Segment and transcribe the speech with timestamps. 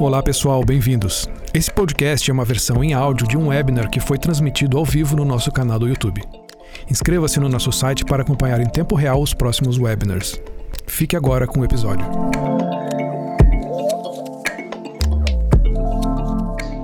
[0.00, 1.28] Olá pessoal, bem-vindos.
[1.52, 5.14] Esse podcast é uma versão em áudio de um webinar que foi transmitido ao vivo
[5.14, 6.22] no nosso canal do YouTube.
[6.90, 10.40] Inscreva-se no nosso site para acompanhar em tempo real os próximos webinars.
[10.86, 12.06] Fique agora com o episódio.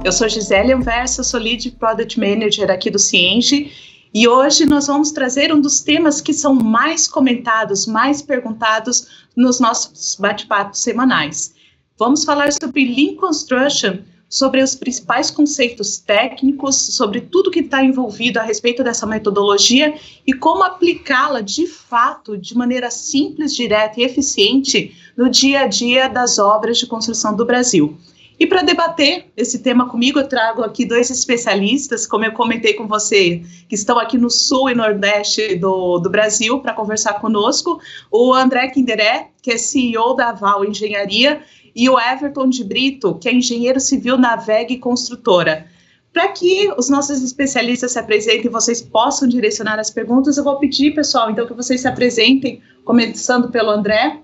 [0.04, 3.72] Eu sou Gisele Anversa, sou Lead Product Manager aqui do Cienge
[4.12, 9.58] e hoje nós vamos trazer um dos temas que são mais comentados, mais perguntados nos
[9.58, 11.56] nossos bate-papos semanais.
[11.98, 18.38] Vamos falar sobre Lean Construction, sobre os principais conceitos técnicos, sobre tudo que está envolvido
[18.38, 19.94] a respeito dessa metodologia
[20.26, 26.06] e como aplicá-la de fato, de maneira simples, direta e eficiente no dia a dia
[26.06, 27.96] das obras de construção do Brasil.
[28.38, 32.86] E para debater esse tema comigo, eu trago aqui dois especialistas, como eu comentei com
[32.86, 37.80] você, que estão aqui no sul e nordeste do, do Brasil para conversar conosco.
[38.10, 41.42] O André Kinderé, que é CEO da Val Engenharia,
[41.76, 45.66] e o Everton de Brito, que é engenheiro civil na VEG Construtora.
[46.10, 50.58] Para que os nossos especialistas se apresentem e vocês possam direcionar as perguntas, eu vou
[50.58, 54.20] pedir, pessoal, então que vocês se apresentem, começando pelo André.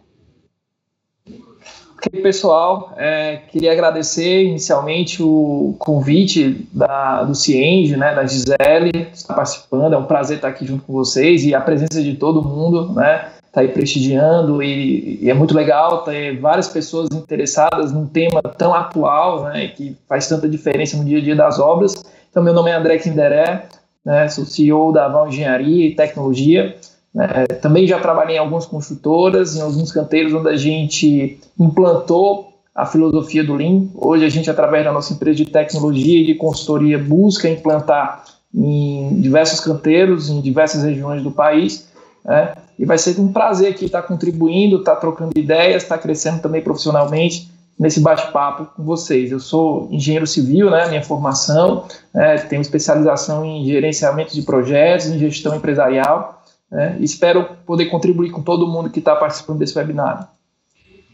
[1.95, 9.35] Ok, pessoal, é, queria agradecer inicialmente o convite da, do Cienge, né, da Gisele, estar
[9.35, 12.93] participando, é um prazer estar aqui junto com vocês e a presença de todo mundo,
[12.95, 18.41] né, está aí prestigiando e, e, é muito legal ter várias pessoas interessadas num tema
[18.57, 21.95] tão atual, né, que faz tanta diferença no dia a dia das obras.
[22.31, 23.67] Então, meu nome é André Kinderé,
[24.03, 26.75] né, sou CEO da Val Engenharia e Tecnologia.
[27.15, 32.87] Né, também já trabalhei em algumas construtoras, em alguns canteiros onde a gente implantou a
[32.87, 33.85] filosofia do Lean.
[33.95, 39.21] Hoje a gente, através da nossa empresa de tecnologia e de consultoria, busca implantar em
[39.21, 41.93] diversos canteiros, em diversas regiões do país.
[42.25, 42.55] Né?
[42.79, 47.51] E vai ser um prazer aqui estar contribuindo, estar trocando ideias, estar crescendo também profissionalmente
[47.79, 49.33] nesse bate-papo com vocês.
[49.33, 55.19] Eu sou engenheiro civil, né, minha formação, é, tenho especialização em gerenciamento de projetos, em
[55.19, 60.31] gestão empresarial, né, e espero poder contribuir com todo mundo que está participando desse webinar.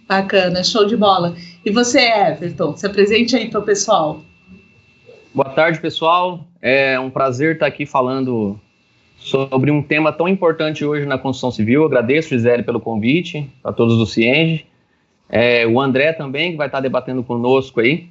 [0.08, 1.34] Bacana, show de bola.
[1.64, 4.20] E você, Everton, se apresente aí para o pessoal.
[5.34, 6.40] Boa tarde, pessoal.
[6.62, 8.58] É um prazer estar aqui falando
[9.18, 11.82] sobre um tema tão importante hoje na construção civil.
[11.82, 14.66] Eu agradeço, Gisele, pelo convite, a todos do Cienge.
[15.28, 18.08] É, o André também, que vai estar debatendo conosco aí.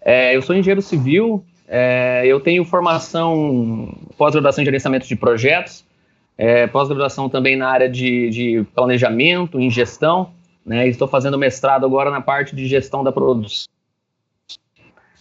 [0.00, 5.84] É, eu sou engenheiro civil, é, eu tenho formação, pós-graduação em gerenciamento de projetos,
[6.36, 10.30] é, pós-graduação também na área de, de planejamento, em gestão,
[10.64, 13.66] né, estou fazendo mestrado agora na parte de gestão da produção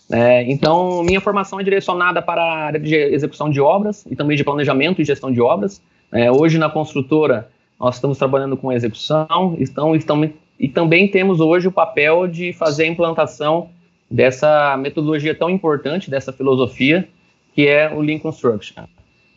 [0.10, 4.38] é, então, minha formação é direcionada para a área de execução de obras e também
[4.38, 5.82] de planejamento e gestão de obras.
[6.12, 10.30] É, hoje, na construtora, nós estamos trabalhando com execução estão, estão,
[10.60, 13.70] e também temos hoje o papel de fazer a implantação
[14.10, 17.08] dessa metodologia tão importante, dessa filosofia,
[17.54, 18.86] que é o Lean Construction.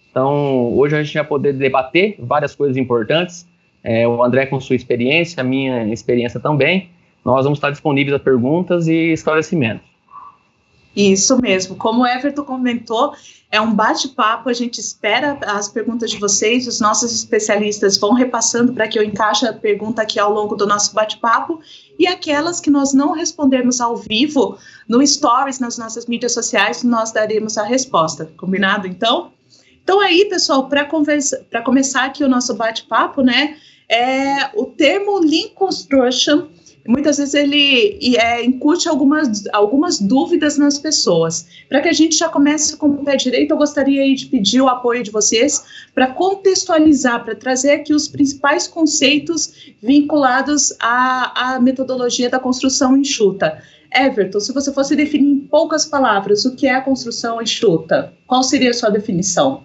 [0.08, 3.46] Então, hoje a gente vai poder debater várias coisas importantes.
[3.82, 6.90] É, o André com sua experiência, a minha experiência também.
[7.24, 9.89] Nós vamos estar disponíveis a perguntas e esclarecimentos.
[10.94, 11.76] Isso mesmo.
[11.76, 13.14] Como o Everton comentou,
[13.50, 14.48] é um bate-papo.
[14.48, 16.66] A gente espera as perguntas de vocês.
[16.66, 20.66] Os nossos especialistas vão repassando para que eu encaixe a pergunta aqui ao longo do
[20.66, 21.60] nosso bate-papo.
[21.98, 24.58] E aquelas que nós não respondermos ao vivo,
[24.88, 28.30] no Stories, nas nossas mídias sociais, nós daremos a resposta.
[28.36, 29.32] Combinado, então?
[29.82, 33.56] Então, aí, pessoal, para começar aqui o nosso bate-papo, né?
[33.88, 36.46] É, o termo Lean Construction
[36.90, 41.46] muitas vezes ele é, incute algumas, algumas dúvidas nas pessoas.
[41.68, 44.68] Para que a gente já comece com o pé direito, eu gostaria de pedir o
[44.68, 45.64] apoio de vocês
[45.94, 53.62] para contextualizar, para trazer aqui os principais conceitos vinculados à, à metodologia da construção enxuta.
[53.94, 58.42] Everton, se você fosse definir em poucas palavras o que é a construção enxuta, qual
[58.42, 59.64] seria a sua definição?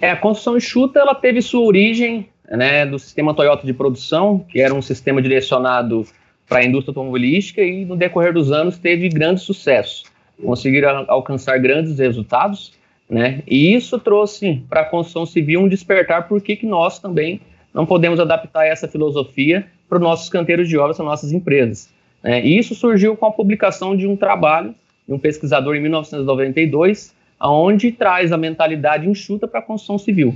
[0.00, 4.60] É, a construção enxuta ela teve sua origem né, do sistema Toyota de produção, que
[4.60, 6.06] era um sistema direcionado
[6.48, 10.04] para a indústria automobilística e no decorrer dos anos teve grande sucesso,
[10.40, 12.72] conseguiram alcançar grandes resultados,
[13.08, 17.40] né, e isso trouxe para a construção civil um despertar por que nós também
[17.72, 21.88] não podemos adaptar essa filosofia para os nossos canteiros de obras, para nossas empresas.
[22.22, 24.74] Né, e isso surgiu com a publicação de um trabalho
[25.06, 30.34] de um pesquisador em 1992, aonde traz a mentalidade enxuta para a construção civil.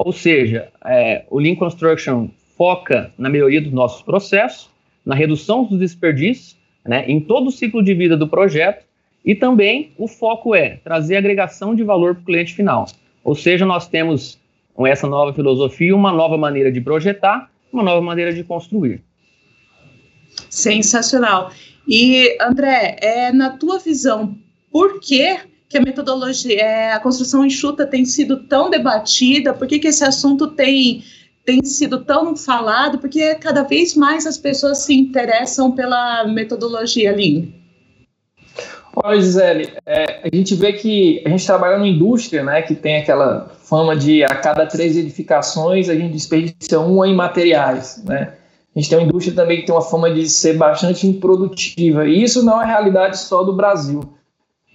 [0.00, 4.70] Ou seja, é, o Lean Construction foca na melhoria dos nossos processos,
[5.04, 6.56] na redução dos desperdícios,
[6.86, 8.86] né, em todo o ciclo de vida do projeto,
[9.24, 12.86] e também o foco é trazer agregação de valor para o cliente final.
[13.24, 14.38] Ou seja, nós temos
[14.72, 19.02] com essa nova filosofia uma nova maneira de projetar, uma nova maneira de construir.
[20.48, 21.50] Sensacional.
[21.88, 24.38] E, André, é, na tua visão,
[24.70, 25.36] por que,
[25.68, 29.52] que a metodologia, é, a construção enxuta tem sido tão debatida?
[29.52, 31.04] Por que, que esse assunto tem,
[31.44, 32.98] tem sido tão falado?
[32.98, 37.48] Porque cada vez mais as pessoas se interessam pela metodologia Lean.
[38.96, 42.96] Olha, Gisele, é, a gente vê que a gente trabalha numa indústria né, que tem
[42.96, 48.02] aquela fama de a cada três edificações a gente desperdiça uma em materiais.
[48.04, 48.32] Né?
[48.74, 52.08] A gente tem uma indústria também que tem uma fama de ser bastante improdutiva.
[52.08, 54.00] E isso não é realidade só do Brasil,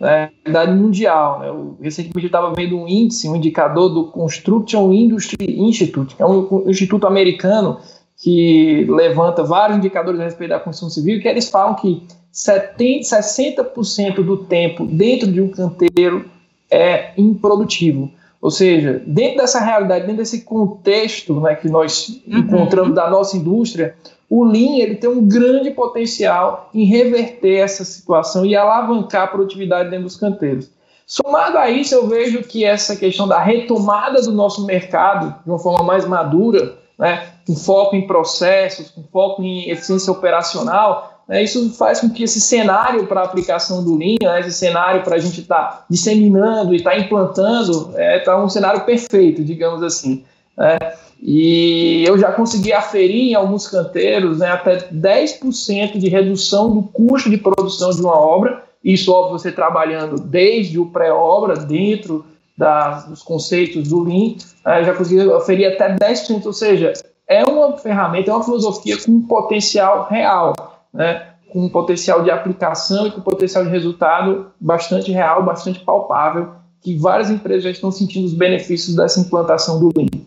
[0.05, 1.39] é realidade mundial.
[1.39, 1.49] Né?
[1.49, 6.69] Eu, recentemente estava vendo um índice, um indicador do Construction Industry Institute, que é um
[6.69, 7.79] instituto americano
[8.17, 14.23] que levanta vários indicadores a respeito da construção civil, que eles falam que 70, 60%
[14.23, 16.25] do tempo dentro de um canteiro
[16.71, 18.11] é improdutivo.
[18.43, 22.39] Ou seja, dentro dessa realidade, dentro desse contexto né, que nós uhum.
[22.39, 23.95] encontramos da nossa indústria,
[24.29, 29.89] o Lean ele tem um grande potencial em reverter essa situação e alavancar a produtividade
[29.89, 30.69] dentro dos canteiros.
[31.07, 35.59] Somado a isso, eu vejo que essa questão da retomada do nosso mercado de uma
[35.59, 41.71] forma mais madura, né, com foco em processos, com foco em eficiência operacional, né, isso
[41.71, 45.19] faz com que esse cenário para a aplicação do Lean, né, esse cenário para a
[45.19, 49.81] gente estar tá disseminando e estar tá implantando, está é, tá um cenário perfeito, digamos
[49.81, 50.23] assim.
[50.57, 50.77] Né?
[51.21, 57.29] E eu já consegui aferir em alguns canteiros né, até 10% de redução do custo
[57.29, 58.61] de produção de uma obra.
[58.83, 62.25] Isso, óbvio, você trabalhando desde o pré-obra, dentro
[62.57, 64.35] da, dos conceitos do Lean,
[64.65, 66.45] né, já consegui aferir até 10%.
[66.45, 66.91] Ou seja,
[67.25, 73.07] é uma ferramenta, é uma filosofia com potencial real né, com um potencial de aplicação
[73.07, 76.51] e com um potencial de resultado bastante real, bastante palpável,
[76.81, 80.23] que várias empresas já estão sentindo os benefícios dessa implantação do Lean.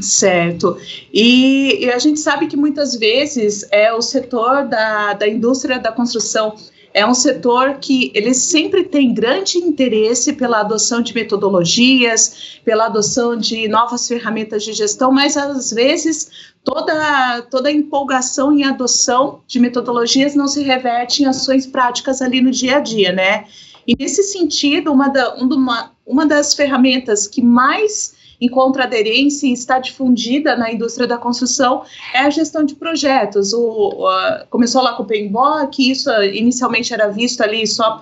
[0.00, 0.78] Certo.
[1.12, 5.92] E, e, a gente sabe que muitas vezes é o setor da, da indústria da
[5.92, 6.54] construção
[6.92, 13.36] é um setor que ele sempre tem grande interesse pela adoção de metodologias, pela adoção
[13.36, 16.30] de novas ferramentas de gestão, mas às vezes
[16.64, 22.50] toda, toda empolgação em adoção de metodologias não se reverte em ações práticas ali no
[22.50, 23.44] dia a dia, né?
[23.86, 29.78] E nesse sentido, uma, da, uma, uma das ferramentas que mais encontra aderência e está
[29.78, 31.82] difundida na indústria da construção
[32.14, 33.52] é a gestão de projetos.
[33.52, 34.08] O,
[34.48, 37.98] começou lá com o PMBOK, isso inicialmente era visto ali só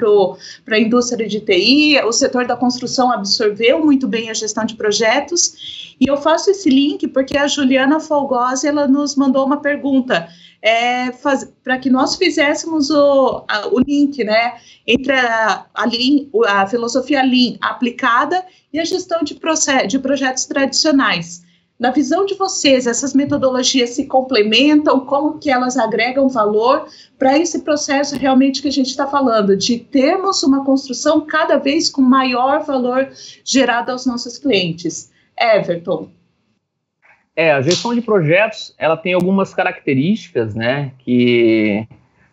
[0.64, 4.75] para a indústria de TI, o setor da construção absorveu muito bem a gestão de
[4.75, 10.29] projetos, e eu faço esse link porque a Juliana Folgosi, ela nos mandou uma pergunta,
[10.62, 11.10] é,
[11.62, 17.22] para que nós fizéssemos o, a, o link né, entre a, a, Lean, a filosofia
[17.22, 19.38] Lean aplicada e a gestão de,
[19.87, 21.46] de projetos tradicionais.
[21.78, 24.99] Na visão de vocês, essas metodologias se complementam?
[25.06, 29.78] Como que elas agregam valor para esse processo realmente que a gente está falando, de
[29.78, 33.08] termos uma construção cada vez com maior valor
[33.44, 35.12] gerado aos nossos clientes?
[35.38, 36.11] Everton.
[37.38, 41.87] É, a gestão de projetos, ela tem algumas características, né, que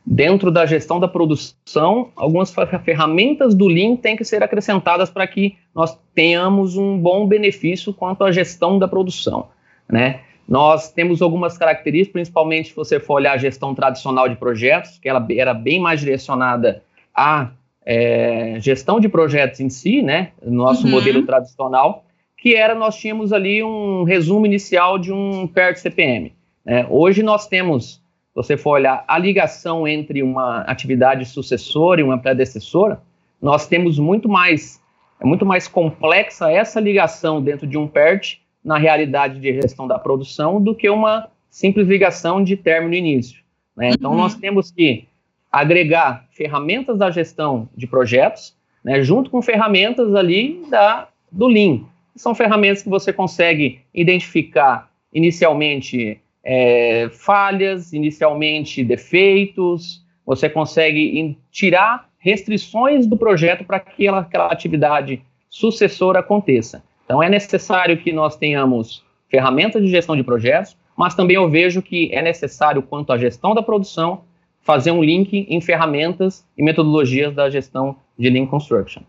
[0.03, 2.51] dentro da gestão da produção, algumas
[2.83, 8.23] ferramentas do Lean têm que ser acrescentadas para que nós tenhamos um bom benefício quanto
[8.23, 9.49] à gestão da produção,
[9.87, 10.21] né?
[10.49, 15.07] Nós temos algumas características, principalmente se você for olhar a gestão tradicional de projetos, que
[15.07, 16.81] ela era bem mais direcionada
[17.13, 17.51] à
[17.85, 20.31] é, gestão de projetos em si, né?
[20.43, 20.91] Nosso uhum.
[20.91, 22.05] modelo tradicional,
[22.37, 26.33] que era nós tínhamos ali um resumo inicial de um PERT CPM.
[26.63, 26.85] Né?
[26.89, 32.17] Hoje nós temos, se você for olhar a ligação entre uma atividade sucessora e uma
[32.17, 33.01] predecessora,
[33.41, 34.81] nós temos muito mais,
[35.19, 39.99] é muito mais complexa essa ligação dentro de um PERT na realidade de gestão da
[39.99, 43.41] produção do que uma simples ligação de término e início.
[43.77, 43.91] Né?
[43.91, 44.17] Então uhum.
[44.17, 45.07] nós temos que
[45.51, 51.81] agregar ferramentas da gestão de projetos, né, junto com ferramentas ali da, do Lean,
[52.15, 63.05] são ferramentas que você consegue identificar inicialmente é, falhas, inicialmente defeitos, você consegue tirar restrições
[63.05, 66.83] do projeto para que aquela, atividade sucessora aconteça.
[67.05, 71.81] Então é necessário que nós tenhamos ferramentas de gestão de projetos, mas também eu vejo
[71.81, 74.23] que é necessário, quanto à gestão da produção,
[74.61, 79.03] fazer um link em ferramentas e metodologias da gestão de Lean Construction.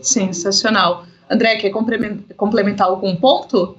[0.00, 1.04] Sensacional.
[1.30, 1.70] André, quer
[2.36, 3.76] complementar algum ponto?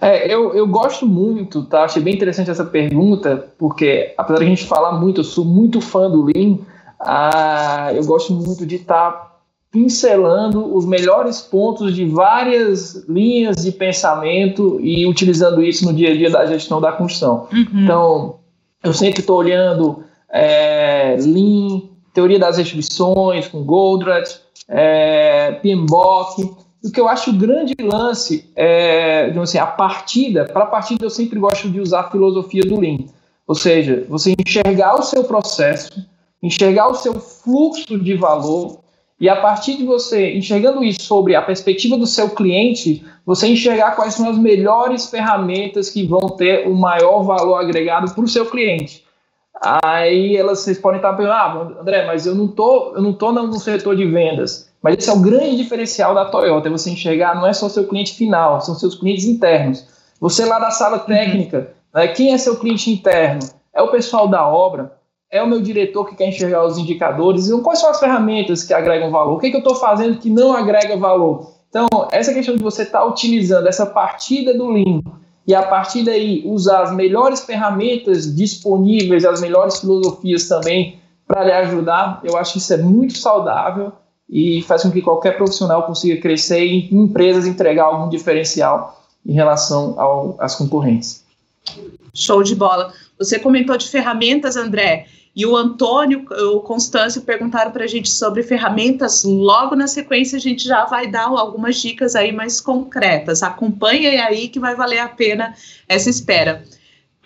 [0.00, 1.84] É, eu, eu gosto muito, tá?
[1.84, 5.80] Achei bem interessante essa pergunta, porque apesar de a gente falar muito, eu sou muito
[5.80, 6.58] fã do Lean,
[7.00, 9.28] ah, eu gosto muito de estar tá
[9.70, 16.16] pincelando os melhores pontos de várias linhas de pensamento e utilizando isso no dia a
[16.16, 17.48] dia da gestão da construção.
[17.52, 17.66] Uhum.
[17.82, 18.36] Então,
[18.82, 21.82] eu sempre estou olhando é, Lean,
[22.14, 25.60] teoria das restrições com Goldratt, é.
[26.84, 30.44] O que eu acho o grande lance é, assim, a partida.
[30.44, 32.98] Para a partida, eu sempre gosto de usar a filosofia do Lean.
[33.46, 36.06] Ou seja, você enxergar o seu processo,
[36.42, 38.78] enxergar o seu fluxo de valor,
[39.20, 43.96] e a partir de você enxergando isso sobre a perspectiva do seu cliente, você enxergar
[43.96, 48.46] quais são as melhores ferramentas que vão ter o maior valor agregado para o seu
[48.46, 49.04] cliente.
[49.60, 53.32] Aí elas, vocês podem estar pensando, ah, André, mas eu não tô, eu não tô
[53.32, 54.70] no setor de vendas.
[54.80, 57.86] Mas esse é o grande diferencial da Toyota, é você enxergar não é só seu
[57.86, 59.86] cliente final, são seus clientes internos.
[60.20, 63.40] Você lá da sala técnica, né, quem é seu cliente interno?
[63.74, 64.96] É o pessoal da obra,
[65.30, 68.72] é o meu diretor que quer enxergar os indicadores, e quais são as ferramentas que
[68.72, 69.34] agregam valor?
[69.34, 71.52] O que, é que eu estou fazendo que não agrega valor?
[71.68, 75.02] Então, essa questão de você estar tá utilizando essa partida do Lean
[75.48, 81.52] e a partir daí usar as melhores ferramentas disponíveis, as melhores filosofias também para lhe
[81.52, 83.90] ajudar, eu acho que isso é muito saudável
[84.28, 90.36] e faz com que qualquer profissional consiga crescer e empresas entregar algum diferencial em relação
[90.38, 91.24] às concorrentes.
[92.12, 92.92] Show de bola.
[93.18, 95.06] Você comentou de ferramentas, André.
[95.38, 99.22] E o Antônio, o Constâncio perguntaram para a gente sobre ferramentas.
[99.22, 103.40] Logo na sequência, a gente já vai dar algumas dicas aí mais concretas.
[103.40, 105.54] Acompanhe aí que vai valer a pena
[105.88, 106.64] essa espera.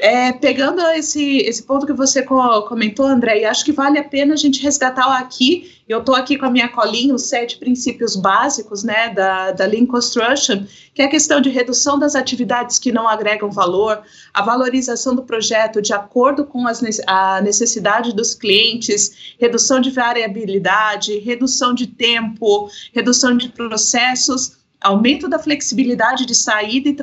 [0.02, 4.36] É, pegando esse, esse ponto que você comentou, André, acho que vale a pena a
[4.36, 5.76] gente resgatar aqui.
[5.88, 9.86] Eu estou aqui com a minha colinha, os sete princípios básicos né, da, da Lean
[9.86, 14.02] Construction, que é a questão de redução das atividades que não agregam valor,
[14.34, 21.16] a valorização do projeto de acordo com as, a necessidade dos clientes, redução de variabilidade,
[21.20, 26.96] redução de tempo, redução de processos aumento da flexibilidade de saída e,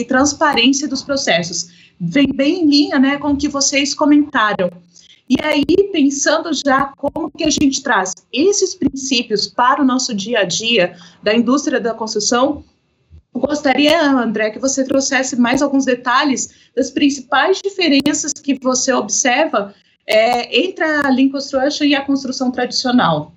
[0.00, 4.70] e transparência dos processos vem bem em linha né, com o que vocês comentaram.
[5.28, 10.40] E aí, pensando já como que a gente traz esses princípios para o nosso dia
[10.40, 12.62] a dia da indústria da construção,
[13.34, 19.74] gostaria, André, que você trouxesse mais alguns detalhes das principais diferenças que você observa
[20.06, 23.35] é, entre a Lean Construction e a construção tradicional.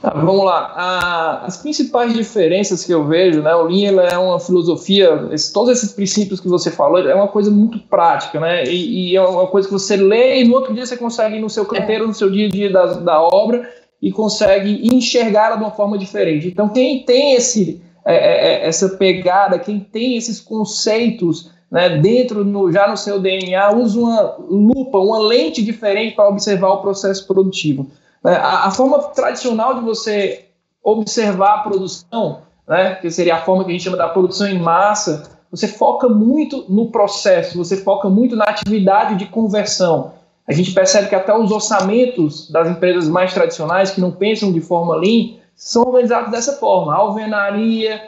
[0.00, 0.72] Tá, vamos lá.
[0.74, 3.54] A, as principais diferenças que eu vejo, né?
[3.54, 7.50] O Lean é uma filosofia, esse, todos esses princípios que você falou, é uma coisa
[7.50, 8.64] muito prática, né?
[8.64, 11.40] E, e, é uma coisa que você lê e no outro dia você consegue ir
[11.40, 13.68] no seu canteiro, no seu dia a dia da, da obra
[14.00, 16.48] e consegue enxergá-la de uma forma diferente.
[16.48, 22.42] Então, quem tem esse, é, é, é essa pegada, quem tem esses conceitos né, dentro,
[22.42, 27.26] no, já no seu DNA, usa uma lupa, uma lente diferente para observar o processo
[27.26, 27.86] produtivo.
[28.24, 28.36] Né?
[28.36, 30.46] A, a, forma tradicional de você
[30.82, 34.58] observar a produção, né, que seria a forma que a gente chama da produção em
[34.58, 40.12] massa, você foca muito no processo, você foca muito na atividade de conversão.
[40.46, 44.60] A gente percebe que até os orçamentos das empresas mais tradicionais, que não pensam de
[44.60, 48.00] forma lean, são organizados dessa forma: alvenaria,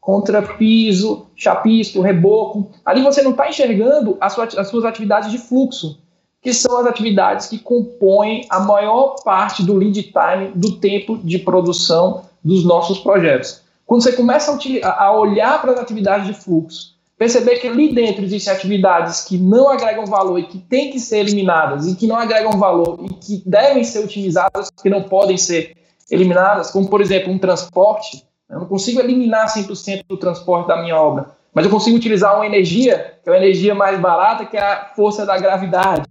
[0.00, 2.70] contrapiso, chapisco, reboco.
[2.84, 4.32] Ali você não está enxergando as
[4.68, 5.98] suas atividades de fluxo
[6.40, 11.38] que são as atividades que compõem a maior parte do lead time do tempo de
[11.38, 13.62] produção dos nossos projetos.
[13.84, 18.52] Quando você começa a olhar para as atividades de fluxo, perceber que ali dentro existem
[18.52, 22.52] atividades que não agregam valor e que têm que ser eliminadas, e que não agregam
[22.52, 25.76] valor e que devem ser otimizadas, que não podem ser
[26.10, 28.24] eliminadas, como por exemplo um transporte.
[28.48, 32.46] Eu não consigo eliminar 100% do transporte da minha obra, mas eu consigo utilizar uma
[32.46, 36.02] energia, que é uma energia mais barata, que é a força da gravidade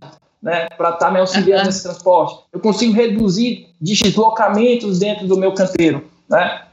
[0.42, 1.68] né, para estar tá me auxiliando uhum.
[1.68, 2.40] nesse transporte.
[2.52, 6.64] Eu consigo reduzir deslocamentos dentro do meu canteiro, né?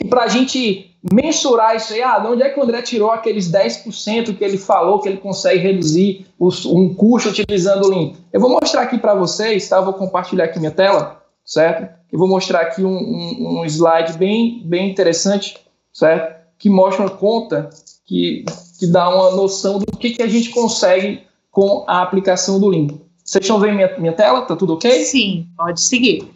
[0.00, 3.10] E para a gente mensurar isso aí, ah, de onde é que o André tirou
[3.10, 8.12] aqueles 10% que ele falou que ele consegue reduzir os, um custo utilizando o Lean?
[8.32, 9.76] Eu vou mostrar aqui para vocês, tá?
[9.76, 11.92] Eu vou compartilhar aqui minha tela, certo?
[12.10, 15.58] Eu vou mostrar aqui um, um, um slide bem, bem interessante,
[15.92, 16.34] certo?
[16.58, 17.70] Que mostra uma conta
[18.04, 18.44] que,
[18.78, 22.88] que dá uma noção do que, que a gente consegue com a aplicação do Lean.
[23.24, 24.42] Vocês estão vendo minha, minha tela?
[24.42, 25.04] Tá tudo ok?
[25.04, 26.28] Sim, pode seguir.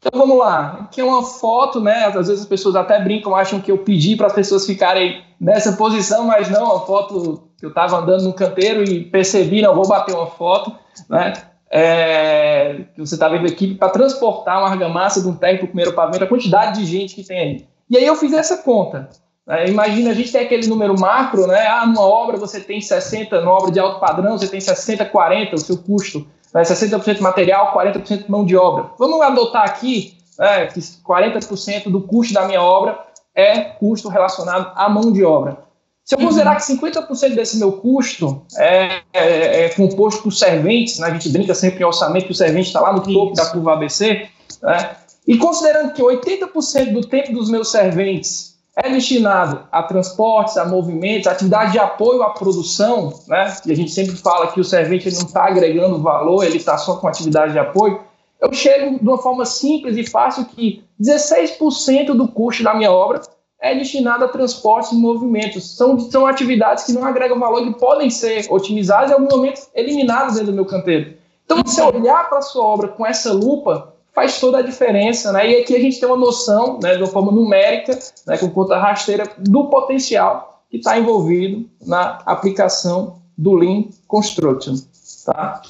[0.00, 0.78] Então vamos lá.
[0.80, 2.06] Aqui é uma foto, né?
[2.06, 5.72] Às vezes as pessoas até brincam, acham que eu pedi para as pessoas ficarem nessa
[5.72, 9.86] posição, mas não, a foto que eu estava andando no canteiro e percebi, não, vou
[9.86, 10.74] bater uma foto,
[11.08, 11.34] né?
[11.70, 15.68] É, que você está vendo aqui para transportar uma argamassa de um térreo para o
[15.68, 17.66] primeiro pavimento, a quantidade de gente que tem aí.
[17.88, 19.08] E aí eu fiz essa conta.
[19.48, 21.66] É, imagina, a gente tem aquele número macro, né?
[21.66, 25.54] Ah, numa obra você tem 60, numa obra de alto padrão, você tem 60, 40
[25.54, 26.62] o seu custo, né?
[26.62, 28.90] 60% material, 40% mão de obra.
[28.98, 32.98] Vamos adotar aqui né, que 40% do custo da minha obra
[33.34, 35.58] é custo relacionado à mão de obra.
[36.04, 41.06] Se eu considerar que 50% desse meu custo é, é, é, composto por serventes, né?
[41.06, 43.74] a gente brinca sempre em orçamento que o servente está lá no topo da curva
[43.74, 44.26] ABC,
[44.62, 44.96] né?
[45.26, 48.49] e considerando que 80% do tempo dos meus serventes
[48.82, 53.54] é destinado a transportes, a movimentos, a atividade de apoio à produção, né?
[53.66, 56.96] e a gente sempre fala que o servente não está agregando valor, ele está só
[56.96, 58.00] com atividade de apoio,
[58.40, 63.20] eu chego de uma forma simples e fácil que 16% do custo da minha obra
[63.60, 65.76] é destinado a transportes e movimentos.
[65.76, 69.60] São, são atividades que não agregam valor, que podem ser otimizadas e, em algum momento,
[69.74, 71.14] eliminadas dentro do meu canteiro.
[71.44, 75.50] Então, você olhar para a sua obra com essa lupa faz toda a diferença, né?
[75.50, 78.78] E aqui a gente tem uma noção, né, de uma forma numérica, né, com conta
[78.78, 84.76] rasteira, do potencial que está envolvido na aplicação do Lean Construction,
[85.24, 85.62] tá?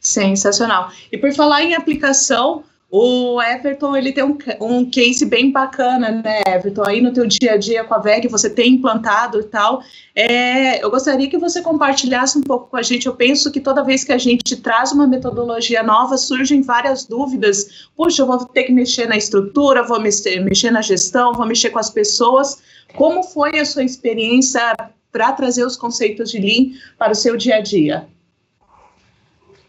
[0.00, 0.90] Sensacional.
[1.10, 2.64] E por falar em aplicação,
[2.96, 6.84] o Everton, ele tem um, um case bem bacana, né, Everton?
[6.86, 9.82] Aí no teu dia a dia com a VEG, você tem implantado e tal.
[10.14, 13.06] É, eu gostaria que você compartilhasse um pouco com a gente.
[13.06, 17.88] Eu penso que toda vez que a gente traz uma metodologia nova, surgem várias dúvidas.
[17.96, 21.70] Puxa, eu vou ter que mexer na estrutura, vou mexer, mexer na gestão, vou mexer
[21.70, 22.62] com as pessoas.
[22.96, 24.72] Como foi a sua experiência
[25.10, 28.06] para trazer os conceitos de Lean para o seu dia a dia?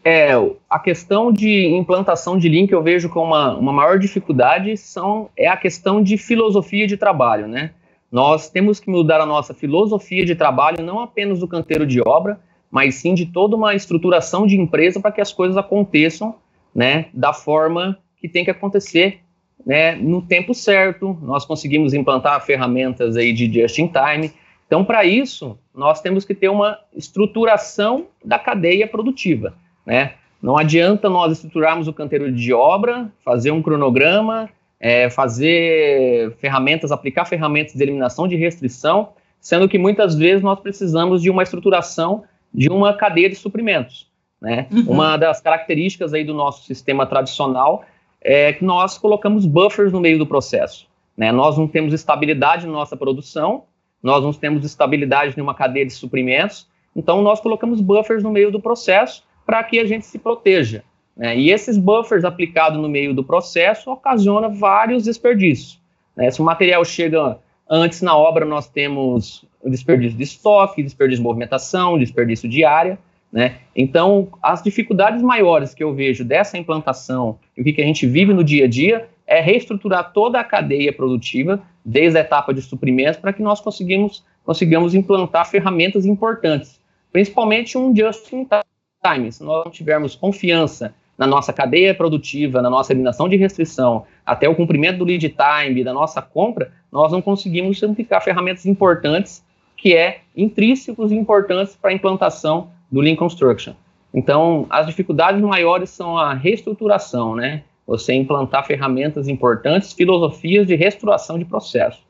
[0.08, 0.30] É,
[0.70, 5.48] a questão de implantação de que eu vejo como uma, uma maior dificuldade são, é
[5.48, 7.72] a questão de filosofia de trabalho, né?
[8.08, 12.38] Nós temos que mudar a nossa filosofia de trabalho, não apenas do canteiro de obra,
[12.70, 16.36] mas sim de toda uma estruturação de empresa para que as coisas aconteçam
[16.72, 19.18] né, da forma que tem que acontecer
[19.66, 21.18] né, no tempo certo.
[21.20, 24.32] Nós conseguimos implantar ferramentas aí de just-in-time.
[24.68, 29.65] Então, para isso, nós temos que ter uma estruturação da cadeia produtiva.
[29.86, 30.14] Né?
[30.42, 37.24] Não adianta nós estruturarmos o canteiro de obra, fazer um cronograma, é, fazer ferramentas, aplicar
[37.24, 42.68] ferramentas de eliminação de restrição, sendo que muitas vezes nós precisamos de uma estruturação de
[42.68, 44.10] uma cadeia de suprimentos.
[44.40, 44.66] Né?
[44.70, 44.84] Uhum.
[44.88, 47.84] Uma das características aí do nosso sistema tradicional
[48.20, 50.86] é que nós colocamos buffers no meio do processo.
[51.16, 51.32] Né?
[51.32, 53.64] Nós não temos estabilidade na nossa produção,
[54.02, 58.50] nós não temos estabilidade em uma cadeia de suprimentos, então nós colocamos buffers no meio
[58.50, 60.82] do processo para que a gente se proteja.
[61.16, 61.38] Né?
[61.38, 65.80] E esses buffers aplicados no meio do processo ocasiona vários desperdícios.
[66.16, 66.30] Né?
[66.30, 67.38] Se o material chega
[67.70, 72.98] antes na obra, nós temos desperdício de estoque, desperdício de movimentação, desperdício de área.
[73.32, 73.56] Né?
[73.74, 78.06] Então, as dificuldades maiores que eu vejo dessa implantação e o que, que a gente
[78.06, 82.62] vive no dia a dia é reestruturar toda a cadeia produtiva, desde a etapa de
[82.62, 86.80] suprimentos, para que nós conseguimos, consigamos implantar ferramentas importantes,
[87.12, 88.62] principalmente um just-in-time
[89.02, 94.04] time, se nós não tivermos confiança na nossa cadeia produtiva, na nossa eliminação de restrição,
[94.24, 99.44] até o cumprimento do lead time, da nossa compra, nós não conseguimos simplificar ferramentas importantes
[99.76, 103.74] que é intrínsecos e importantes para a implantação do Lean Construction.
[104.12, 107.62] Então, as dificuldades maiores são a reestruturação, né?
[107.86, 112.05] Você implantar ferramentas importantes, filosofias de reestruturação de processo.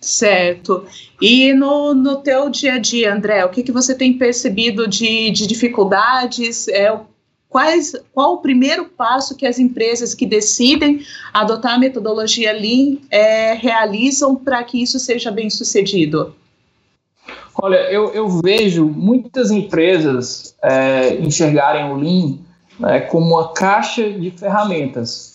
[0.00, 0.84] Certo.
[1.20, 5.30] E no, no teu dia a dia, André, o que, que você tem percebido de,
[5.30, 6.68] de dificuldades?
[6.68, 6.96] É,
[7.48, 11.00] quais, qual o primeiro passo que as empresas que decidem
[11.32, 16.34] adotar a metodologia Lean é, realizam para que isso seja bem sucedido?
[17.60, 22.38] Olha, eu, eu vejo muitas empresas é, enxergarem o Lean
[22.78, 25.27] né, como uma caixa de ferramentas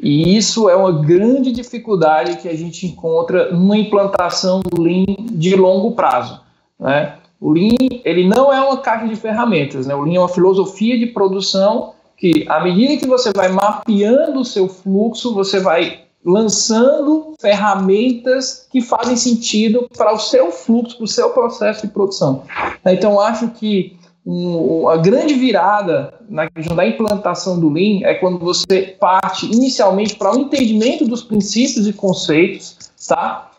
[0.00, 5.56] e isso é uma grande dificuldade que a gente encontra numa implantação do Lean de
[5.56, 6.40] longo prazo.
[6.78, 7.16] Né?
[7.40, 9.94] O Lean ele não é uma caixa de ferramentas, né?
[9.94, 14.44] o Lean é uma filosofia de produção que, à medida que você vai mapeando o
[14.44, 21.08] seu fluxo, você vai lançando ferramentas que fazem sentido para o seu fluxo, para o
[21.08, 22.42] seu processo de produção.
[22.84, 28.38] Então, acho que um, a grande virada na questão da implantação do Lean é quando
[28.38, 32.76] você parte inicialmente para o um entendimento dos princípios e conceitos,
[33.08, 33.50] tá?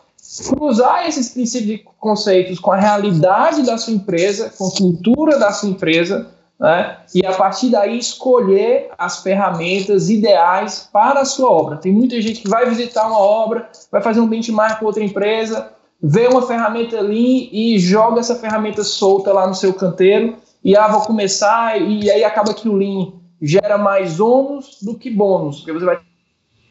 [0.48, 5.50] Cruzar esses princípios e conceitos com a realidade da sua empresa, com a cultura da
[5.50, 6.98] sua empresa, né?
[7.14, 11.78] E a partir daí escolher as ferramentas ideais para a sua obra.
[11.78, 15.72] Tem muita gente que vai visitar uma obra, vai fazer um benchmark com outra empresa,
[16.00, 20.88] vê uma ferramenta ali e joga essa ferramenta solta lá no seu canteiro e ah,
[20.88, 25.72] vou começar, e aí acaba que o Lean gera mais ônus do que bônus, porque
[25.72, 25.98] você vai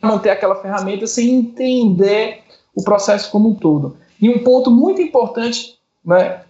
[0.02, 2.44] manter aquela ferramenta sem entender
[2.76, 3.98] o processo como um todo.
[4.22, 6.42] E um ponto muito importante né,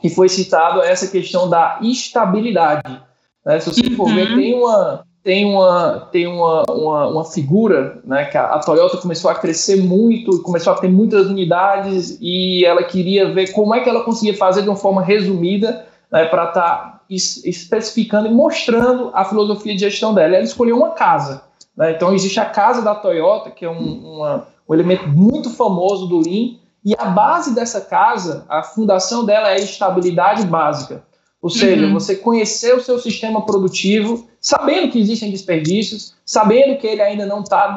[0.00, 3.00] que foi citado é essa questão da estabilidade.
[3.44, 3.60] Né?
[3.60, 4.36] Se você for ver, uhum.
[4.36, 9.30] tem uma, tem uma, tem uma, uma, uma, figura, né, que a, a, Toyota começou
[9.30, 13.88] a crescer muito, começou a ter muitas unidades e ela queria ver como é que
[13.88, 19.10] ela conseguia fazer de uma forma resumida né, para estar tá es, especificando e mostrando
[19.14, 20.36] a filosofia de gestão dela.
[20.36, 21.42] Ela escolheu uma casa.
[21.76, 26.06] Né, então existe a casa da Toyota, que é um, uma, um elemento muito famoso
[26.06, 31.04] do Lean, e a base dessa casa, a fundação dela é a estabilidade básica.
[31.42, 31.94] Ou seja, uhum.
[31.94, 37.40] você conhecer o seu sistema produtivo, sabendo que existem desperdícios, sabendo que ele ainda não
[37.40, 37.76] está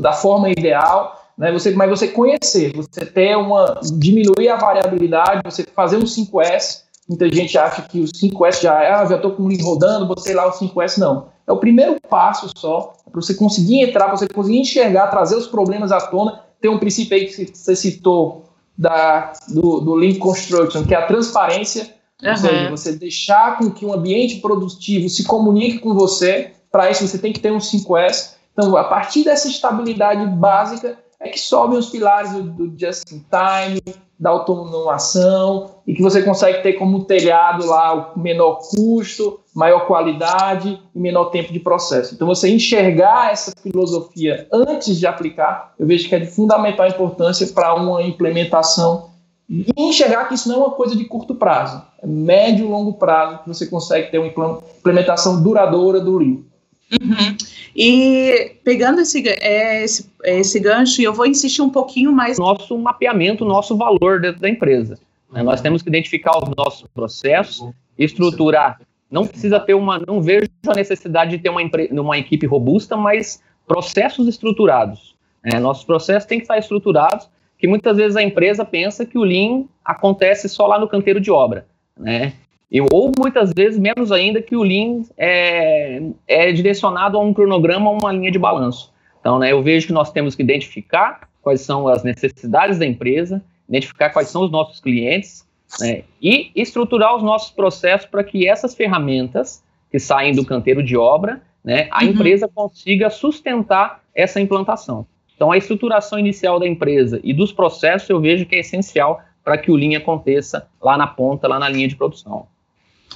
[0.00, 1.50] da forma ideal, né?
[1.52, 3.80] Você, mas você conhecer, você ter uma.
[3.94, 6.82] diminuir a variabilidade, você fazer um 5S.
[7.10, 10.06] Muita gente acha que o 5S já é, ah, já estou com o Lean rodando,
[10.06, 10.98] botei lá o 5S.
[10.98, 11.28] Não.
[11.46, 15.48] É o primeiro passo só, para você conseguir entrar, para você conseguir enxergar, trazer os
[15.48, 16.40] problemas à tona.
[16.60, 18.44] Tem um princípio aí que você citou
[18.78, 22.30] da, do, do Lean Construction, que é a transparência Uhum.
[22.30, 26.52] Ou seja, você deixar com que um ambiente produtivo se comunique com você.
[26.70, 28.34] Para isso, você tem que ter um 5S.
[28.52, 33.80] Então, a partir dessa estabilidade básica, é que sobem os pilares do, do just-in-time,
[34.20, 40.78] da automação, e que você consegue ter como telhado lá o menor custo, maior qualidade
[40.94, 42.14] e menor tempo de processo.
[42.14, 47.46] Então, você enxergar essa filosofia antes de aplicar, eu vejo que é de fundamental importância
[47.46, 49.08] para uma implementação
[49.48, 52.92] e enxergar que isso não é uma coisa de curto prazo, é médio e longo
[52.92, 56.49] prazo que você consegue ter uma implementação duradoura do Lean.
[56.92, 57.36] Uhum.
[57.74, 62.38] E pegando esse, é, esse, esse gancho, eu vou insistir um pouquinho mais.
[62.38, 64.98] Nosso mapeamento, nosso valor dentro da empresa.
[65.32, 65.42] Né?
[65.42, 68.80] Nós temos que identificar os nossos processos, estruturar.
[69.10, 69.98] Não precisa ter uma.
[69.98, 71.60] Não vejo a necessidade de ter uma,
[71.92, 75.14] uma equipe robusta, mas processos estruturados.
[75.44, 75.58] Né?
[75.60, 77.28] Nossos processos têm que estar estruturados
[77.60, 81.30] que muitas vezes a empresa pensa que o Lean acontece só lá no canteiro de
[81.30, 82.32] obra, né?
[82.70, 87.90] E, ou muitas vezes, menos ainda, que o Lean é, é direcionado a um cronograma,
[87.90, 88.92] a uma linha de balanço.
[89.20, 93.42] Então, né, eu vejo que nós temos que identificar quais são as necessidades da empresa,
[93.68, 95.46] identificar quais são os nossos clientes
[95.80, 100.96] né, e estruturar os nossos processos para que essas ferramentas que saem do canteiro de
[100.96, 102.10] obra, né, a uhum.
[102.10, 105.06] empresa consiga sustentar essa implantação.
[105.34, 109.56] Então, a estruturação inicial da empresa e dos processos eu vejo que é essencial para
[109.56, 112.46] que o Lean aconteça lá na ponta, lá na linha de produção.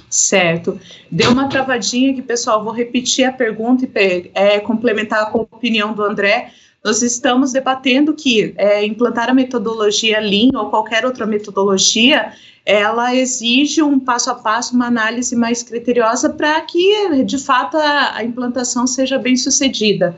[0.09, 0.79] Certo.
[1.11, 2.63] Deu uma travadinha aqui, pessoal.
[2.63, 6.53] Vou repetir a pergunta e é, complementar com a opinião do André.
[6.85, 12.33] Nós estamos debatendo que é, implantar a metodologia Lean ou qualquer outra metodologia,
[12.65, 18.17] ela exige um passo a passo, uma análise mais criteriosa para que, de fato, a,
[18.17, 20.17] a implantação seja bem sucedida.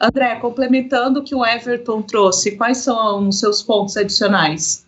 [0.00, 4.84] André, complementando o que o Everton trouxe, quais são os seus pontos adicionais?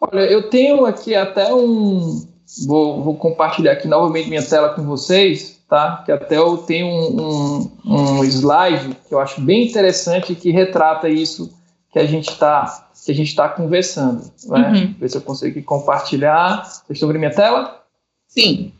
[0.00, 2.27] Olha, eu tenho aqui até um.
[2.66, 6.02] Vou, vou compartilhar aqui novamente minha tela com vocês, tá?
[6.04, 11.08] Que até eu tenho um, um, um slide que eu acho bem interessante que retrata
[11.08, 11.52] isso
[11.92, 14.30] que a gente está que a gente está conversando.
[14.48, 14.70] Né?
[14.70, 14.94] Uhum.
[14.98, 16.64] Ver se eu consigo compartilhar.
[16.64, 17.82] Vocês estão vendo minha tela?
[18.26, 18.72] Sim.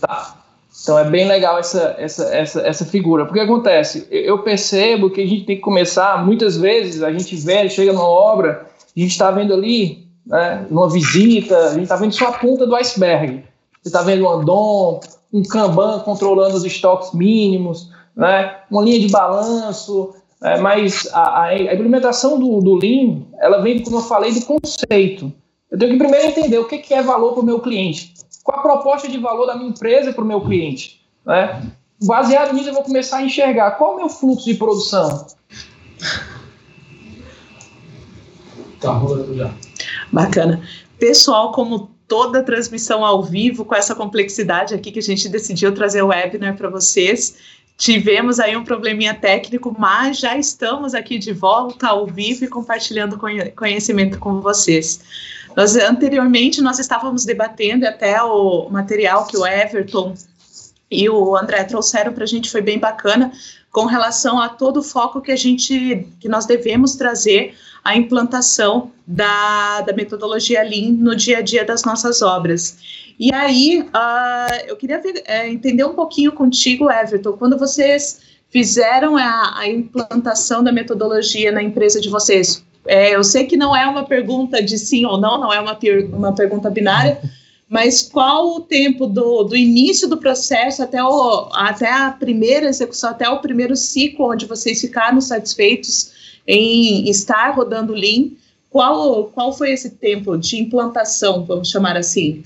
[0.00, 0.36] Tá.
[0.82, 3.26] Então é bem legal essa, essa, essa, essa figura.
[3.26, 7.68] Porque acontece, eu percebo que a gente tem que começar, muitas vezes a gente vê,
[7.68, 12.12] chega numa obra, a gente está vendo ali, né, numa visita, a gente está vendo
[12.12, 13.44] só a ponta do iceberg.
[13.82, 15.00] Você está vendo um andom,
[15.32, 21.74] um Kanban controlando os estoques mínimos, né, uma linha de balanço, né, mas a, a,
[21.74, 25.32] implementação do, do Lean, ela vem, como eu falei, do conceito.
[25.70, 28.14] Eu tenho que primeiro entender o que, que é valor para o meu cliente.
[28.44, 31.02] Qual a proposta de valor da minha empresa para o meu cliente?
[31.24, 31.62] Né?
[32.02, 35.26] Baseado nisso, eu vou começar a enxergar qual é o meu fluxo de produção.
[38.80, 39.52] Tá rolando já.
[40.12, 40.62] Bacana.
[40.98, 46.02] Pessoal, como toda transmissão ao vivo, com essa complexidade aqui que a gente decidiu trazer
[46.02, 47.36] o webinar para vocês,
[47.76, 53.18] tivemos aí um probleminha técnico, mas já estamos aqui de volta ao vivo e compartilhando
[53.54, 55.00] conhecimento com vocês.
[55.54, 60.14] Nós, anteriormente, nós estávamos debatendo até o material que o Everton
[60.90, 63.30] e o André trouxeram para a gente, foi bem bacana,
[63.70, 67.54] com relação a todo o foco que a gente, que nós devemos trazer
[67.88, 72.76] à implantação da, da metodologia Lean no dia a dia das nossas obras.
[73.18, 78.20] E aí, uh, eu queria ver, uh, entender um pouquinho contigo, Everton, quando vocês
[78.50, 83.74] fizeram a, a implantação da metodologia na empresa de vocês, é, eu sei que não
[83.74, 85.78] é uma pergunta de sim ou não, não é uma,
[86.12, 87.18] uma pergunta binária,
[87.70, 93.10] mas qual o tempo do, do início do processo até, o, até a primeira execução,
[93.10, 96.17] até o primeiro ciclo onde vocês ficaram satisfeitos
[96.48, 98.30] em estar rodando Lean?
[98.70, 102.42] Qual, qual foi esse tempo de implantação, vamos chamar assim?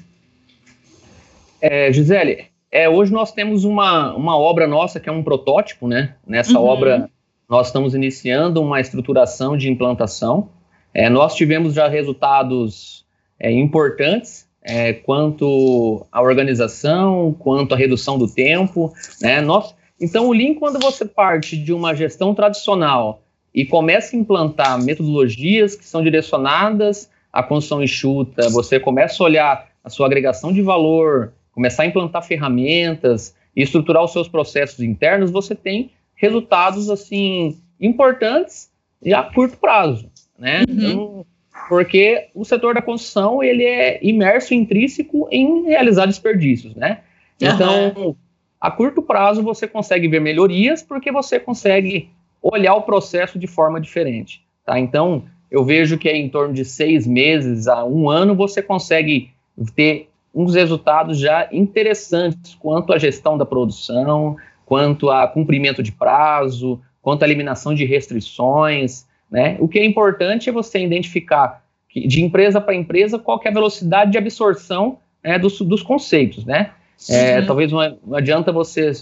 [1.60, 6.16] É, Gisele, É, hoje nós temos uma, uma obra nossa que é um protótipo, né?
[6.26, 6.66] Nessa uhum.
[6.66, 7.10] obra
[7.48, 10.48] nós estamos iniciando uma estruturação de implantação.
[10.94, 13.04] É, nós tivemos já resultados
[13.38, 18.92] é, importantes é, quanto à organização, quanto à redução do tempo.
[19.20, 19.40] Né?
[19.40, 23.21] Nós, então, o Lean, quando você parte de uma gestão tradicional
[23.54, 29.68] e começa a implantar metodologias que são direcionadas à construção enxuta, você começa a olhar
[29.84, 35.30] a sua agregação de valor, começar a implantar ferramentas e estruturar os seus processos internos,
[35.30, 38.70] você tem resultados assim importantes
[39.02, 40.64] e a curto prazo, né?
[40.68, 40.74] Uhum.
[40.74, 41.26] Então,
[41.68, 47.00] porque o setor da construção ele é imerso intrínseco em realizar desperdícios, né?
[47.40, 48.14] Então, uhum.
[48.60, 52.10] a curto prazo você consegue ver melhorias porque você consegue
[52.42, 54.78] olhar o processo de forma diferente, tá?
[54.78, 59.31] Então, eu vejo que é em torno de seis meses a um ano você consegue
[59.76, 66.81] ter uns resultados já interessantes quanto à gestão da produção, quanto a cumprimento de prazo,
[67.02, 69.57] quanto à eliminação de restrições, né?
[69.61, 73.52] O que é importante é você identificar que, de empresa para empresa qual é a
[73.52, 76.72] velocidade de absorção né, dos, dos conceitos, né?
[77.08, 78.92] É, talvez não, não adianta você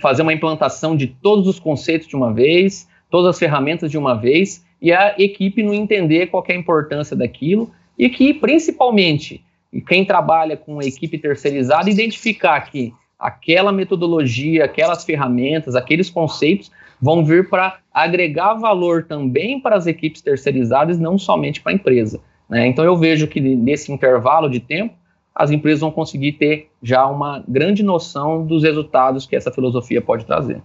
[0.00, 4.14] fazer uma implantação de todos os conceitos de uma vez, todas as ferramentas de uma
[4.14, 9.44] vez, e a equipe não entender qual é a importância daquilo, e que, principalmente,
[9.86, 17.48] quem trabalha com equipe terceirizada, identificar que aquela metodologia, aquelas ferramentas, aqueles conceitos vão vir
[17.48, 22.20] para agregar valor também para as equipes terceirizadas, não somente para a empresa.
[22.48, 22.66] Né?
[22.66, 24.94] Então eu vejo que nesse intervalo de tempo,
[25.40, 30.26] as empresas vão conseguir ter já uma grande noção dos resultados que essa filosofia pode
[30.26, 30.60] trazer.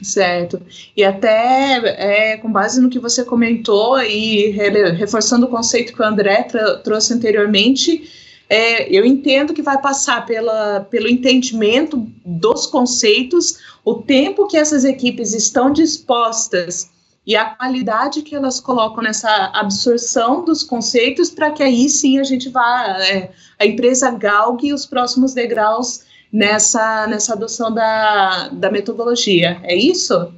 [0.00, 0.62] Certo.
[0.96, 6.00] E até é, com base no que você comentou e re, reforçando o conceito que
[6.00, 6.46] o André
[6.84, 8.08] trouxe anteriormente,
[8.48, 14.84] é, eu entendo que vai passar pela, pelo entendimento dos conceitos, o tempo que essas
[14.84, 16.93] equipes estão dispostas
[17.26, 22.24] e a qualidade que elas colocam nessa absorção dos conceitos para que aí sim a
[22.24, 29.58] gente vá, é, a empresa galgue os próximos degraus nessa, nessa adoção da, da metodologia.
[29.62, 30.32] É isso?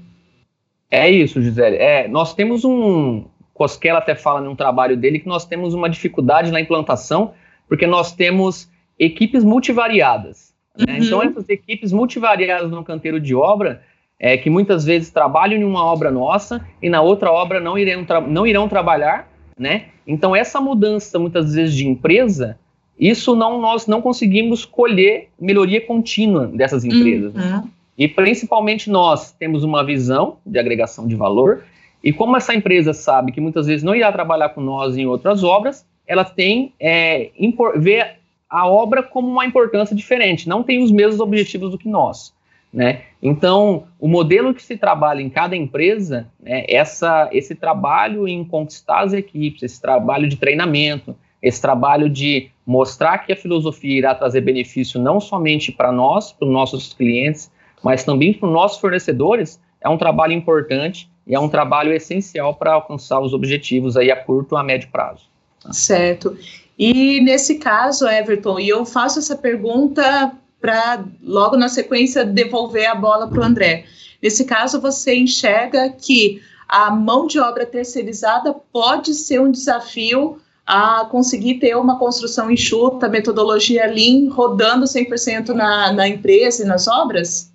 [0.90, 1.76] É isso, Gisele.
[1.76, 3.24] É, nós temos um.
[3.52, 7.32] Cosquela até fala num trabalho dele que nós temos uma dificuldade na implantação
[7.66, 8.68] porque nós temos
[8.98, 10.54] equipes multivariadas.
[10.76, 10.98] Né?
[10.98, 11.04] Uhum.
[11.04, 13.82] Então, essas equipes multivariadas no canteiro de obra,
[14.18, 18.04] é, que muitas vezes trabalham em uma obra nossa e na outra obra não irão,
[18.26, 19.86] não irão trabalhar, né?
[20.06, 22.58] Então, essa mudança, muitas vezes, de empresa,
[22.98, 27.34] isso não nós não conseguimos colher melhoria contínua dessas empresas.
[27.34, 27.42] Né?
[27.42, 27.50] Uhum.
[27.50, 27.64] Né?
[27.98, 31.64] E principalmente nós temos uma visão de agregação de valor,
[32.04, 35.42] e como essa empresa sabe que muitas vezes não irá trabalhar com nós em outras
[35.42, 37.30] obras, ela tem é,
[37.76, 38.06] vê
[38.48, 42.35] a obra como uma importância diferente, não tem os mesmos objetivos do que nós.
[42.76, 43.04] Né?
[43.22, 49.00] Então, o modelo que se trabalha em cada empresa, né, essa, esse trabalho em conquistar
[49.00, 54.42] as equipes, esse trabalho de treinamento, esse trabalho de mostrar que a filosofia irá trazer
[54.42, 57.50] benefício não somente para nós, para os nossos clientes,
[57.82, 62.54] mas também para os nossos fornecedores, é um trabalho importante e é um trabalho essencial
[62.54, 65.30] para alcançar os objetivos aí a curto e a médio prazo.
[65.72, 66.36] Certo.
[66.78, 72.94] E nesse caso, Everton, e eu faço essa pergunta para logo na sequência devolver a
[72.94, 73.84] bola para o André.
[74.22, 81.04] Nesse caso, você enxerga que a mão de obra terceirizada pode ser um desafio a
[81.04, 87.52] conseguir ter uma construção enxuta, metodologia Lean, rodando 100% na, na empresa e nas obras?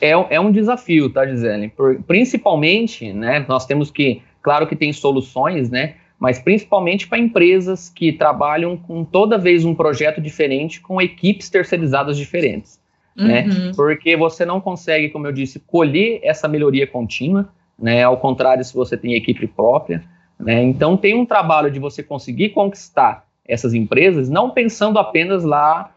[0.00, 1.68] É, é um desafio, tá, Gisele?
[1.70, 7.88] Por, principalmente, né, nós temos que, claro que tem soluções, né, mas principalmente para empresas
[7.88, 12.80] que trabalham com toda vez um projeto diferente, com equipes terceirizadas diferentes.
[13.16, 13.42] Né?
[13.42, 13.48] Uhum.
[13.48, 13.72] Né?
[13.74, 18.04] Porque você não consegue, como eu disse, colher essa melhoria contínua, né?
[18.04, 20.04] ao contrário se você tem equipe própria.
[20.38, 20.62] Né?
[20.62, 25.92] Então tem um trabalho de você conseguir conquistar essas empresas, não pensando apenas lá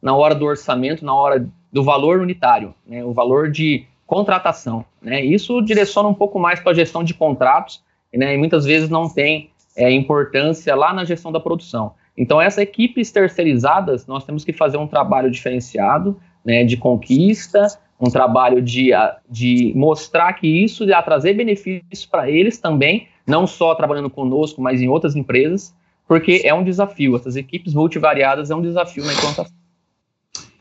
[0.00, 3.04] na hora do orçamento, na hora do valor unitário, né?
[3.04, 4.84] o valor de contratação.
[5.02, 5.20] Né?
[5.20, 7.82] Isso direciona um pouco mais para a gestão de contratos,
[8.14, 11.92] né, e muitas vezes não tem é, importância lá na gestão da produção.
[12.16, 17.66] Então, essas equipes terceirizadas, nós temos que fazer um trabalho diferenciado, né, de conquista,
[18.00, 18.90] um trabalho de,
[19.28, 24.80] de mostrar que isso irá trazer benefícios para eles também, não só trabalhando conosco, mas
[24.80, 25.74] em outras empresas,
[26.06, 27.16] porque é um desafio.
[27.16, 29.56] Essas equipes multivariadas é um desafio na implantação.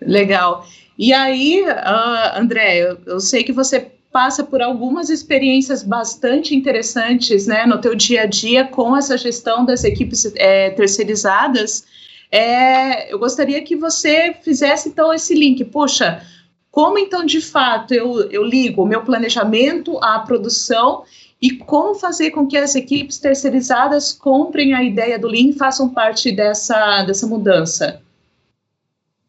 [0.02, 0.66] Legal.
[0.98, 7.45] E aí, uh, André, eu, eu sei que você passa por algumas experiências bastante interessantes
[7.45, 11.86] né, no teu dia a dia com essa gestão das equipes é, terceirizadas.
[12.32, 15.63] É, eu gostaria que você fizesse então esse link.
[15.65, 16.23] Puxa,
[16.71, 21.03] como então de fato eu, eu ligo o meu planejamento à produção
[21.39, 25.89] e como fazer com que as equipes terceirizadas comprem a ideia do Lean e façam
[25.89, 28.01] parte dessa, dessa mudança?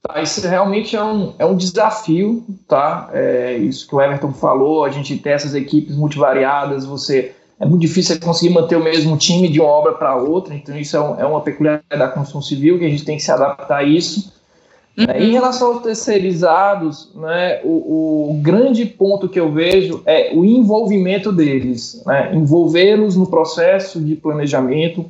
[0.09, 3.11] Tá, isso realmente é um, é um desafio, tá?
[3.13, 7.83] É isso que o Everton falou, a gente tem essas equipes multivariadas, você é muito
[7.83, 11.01] difícil você conseguir manter o mesmo time de uma obra para outra, então isso é,
[11.01, 13.83] um, é, uma peculiaridade da construção civil que a gente tem que se adaptar a
[13.83, 14.33] isso.
[14.97, 15.05] Uhum.
[15.15, 21.31] Em relação aos terceirizados, né, o, o, grande ponto que eu vejo é o envolvimento
[21.31, 25.05] deles, né, envolvê-los no processo de planejamento,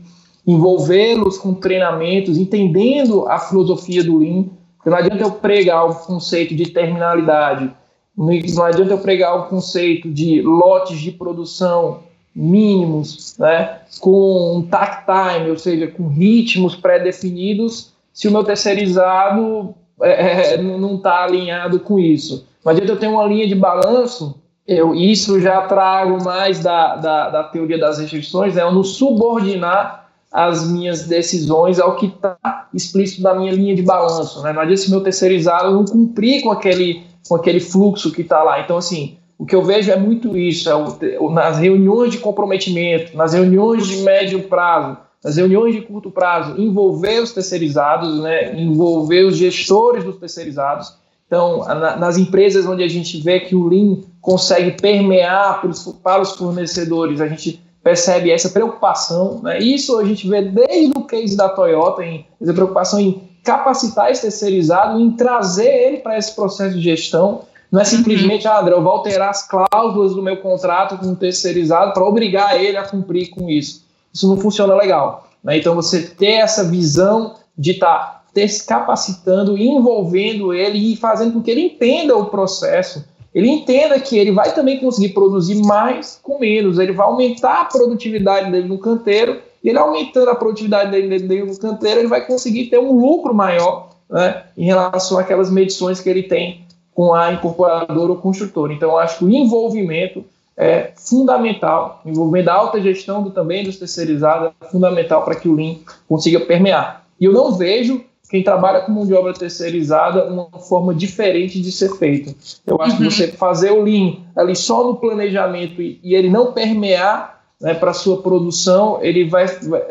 [0.46, 4.46] envolvê-los com treinamentos, entendendo a filosofia do Lean,
[4.88, 7.70] porque não adianta eu pregar o conceito de terminalidade,
[8.16, 12.01] não adianta eu pregar o conceito de lotes de produção
[12.35, 19.74] mínimos, né, com um takt time, ou seja, com ritmos pré-definidos, se o meu terceirizado
[20.01, 22.46] é, é não está alinhado com isso.
[22.64, 27.31] Não adianta eu ter uma linha de balanço, eu, isso já trago mais da, da,
[27.31, 29.97] da teoria das restrições, é eu não subordinar
[30.30, 34.42] as minhas decisões ao que está explícito na minha linha de balanço.
[34.42, 34.52] Né?
[34.52, 38.60] Não adianta se meu terceirizado não cumprir com aquele, com aquele fluxo que está lá.
[38.60, 43.16] Então, assim, o que eu vejo é muito isso, é o, nas reuniões de comprometimento,
[43.16, 49.24] nas reuniões de médio prazo, nas reuniões de curto prazo, envolver os terceirizados, né, envolver
[49.24, 50.96] os gestores dos terceirizados.
[51.26, 55.60] Então, na, nas empresas onde a gente vê que o Lean consegue permear
[56.02, 59.40] para os fornecedores, a gente percebe essa preocupação.
[59.42, 59.61] Né?
[59.61, 64.20] Isso a gente vê desde o case da Toyota, em, essa preocupação em capacitar esse
[64.20, 68.53] terceirizado, em trazer ele para esse processo de gestão não é simplesmente, uhum.
[68.53, 72.59] ah, André, eu vou alterar as cláusulas do meu contrato com o terceirizado para obrigar
[72.59, 73.85] ele a cumprir com isso.
[74.12, 75.29] Isso não funciona legal.
[75.44, 75.59] Né?
[75.59, 81.51] Então, você ter essa visão de estar tá capacitando, envolvendo ele e fazendo com que
[81.51, 86.78] ele entenda o processo, ele entenda que ele vai também conseguir produzir mais com menos,
[86.78, 91.44] ele vai aumentar a produtividade dele no canteiro, e ele aumentando a produtividade dele, dele
[91.44, 96.08] no canteiro, ele vai conseguir ter um lucro maior né, em relação àquelas medições que
[96.08, 96.62] ele tem
[96.94, 98.72] com a incorporadora ou construtora.
[98.72, 100.24] Então, acho que o envolvimento
[100.56, 105.48] é fundamental, o envolvimento da alta gestão do, também dos terceirizados é fundamental para que
[105.48, 105.76] o Lean
[106.08, 107.04] consiga permear.
[107.20, 111.72] E eu não vejo quem trabalha com mão de obra terceirizada uma forma diferente de
[111.72, 112.34] ser feito.
[112.66, 113.08] Eu acho uhum.
[113.08, 117.74] que você fazer o Lean ali só no planejamento e, e ele não permear né,
[117.74, 119.46] para sua produção, ele vai,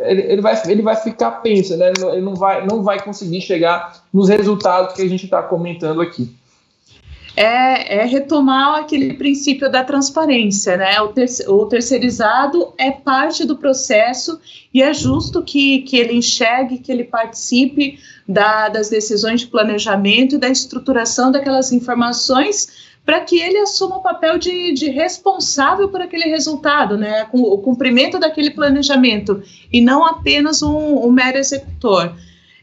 [0.05, 1.91] ele, ele, vai, ele vai ficar pensa, né?
[2.13, 6.36] ele não vai, não vai conseguir chegar nos resultados que a gente está comentando aqui
[7.37, 10.99] é, é, retomar aquele princípio da transparência, né?
[11.01, 14.39] O, ter, o, terceirizado é parte do processo
[14.73, 20.33] e é justo que, que ele enxergue, que ele participe da, das decisões de planejamento
[20.33, 26.01] e da estruturação daquelas informações para que ele assuma o papel de, de, responsável por
[26.01, 27.25] aquele resultado, né?
[27.25, 32.15] Com o cumprimento daquele planejamento e não apenas um, um mero executor.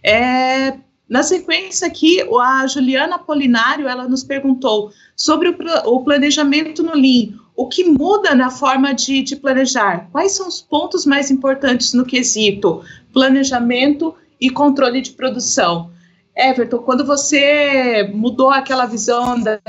[0.03, 0.75] É,
[1.09, 7.35] na sequência aqui, a Juliana Polinário, ela nos perguntou sobre o, o planejamento no Lean.
[7.55, 10.09] O que muda na forma de, de, planejar?
[10.11, 15.91] Quais são os pontos mais importantes no quesito planejamento e controle de produção?
[16.37, 19.61] Everton, quando você mudou aquela visão da,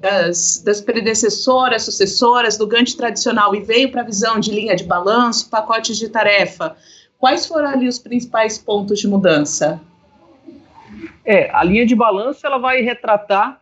[0.00, 4.84] das, das, predecessoras, sucessoras do Gantt tradicional e veio para a visão de linha de
[4.84, 6.74] balanço, pacotes de tarefa,
[7.18, 9.78] quais foram ali os principais pontos de mudança?
[11.24, 13.60] É, a linha de balanço ela vai retratar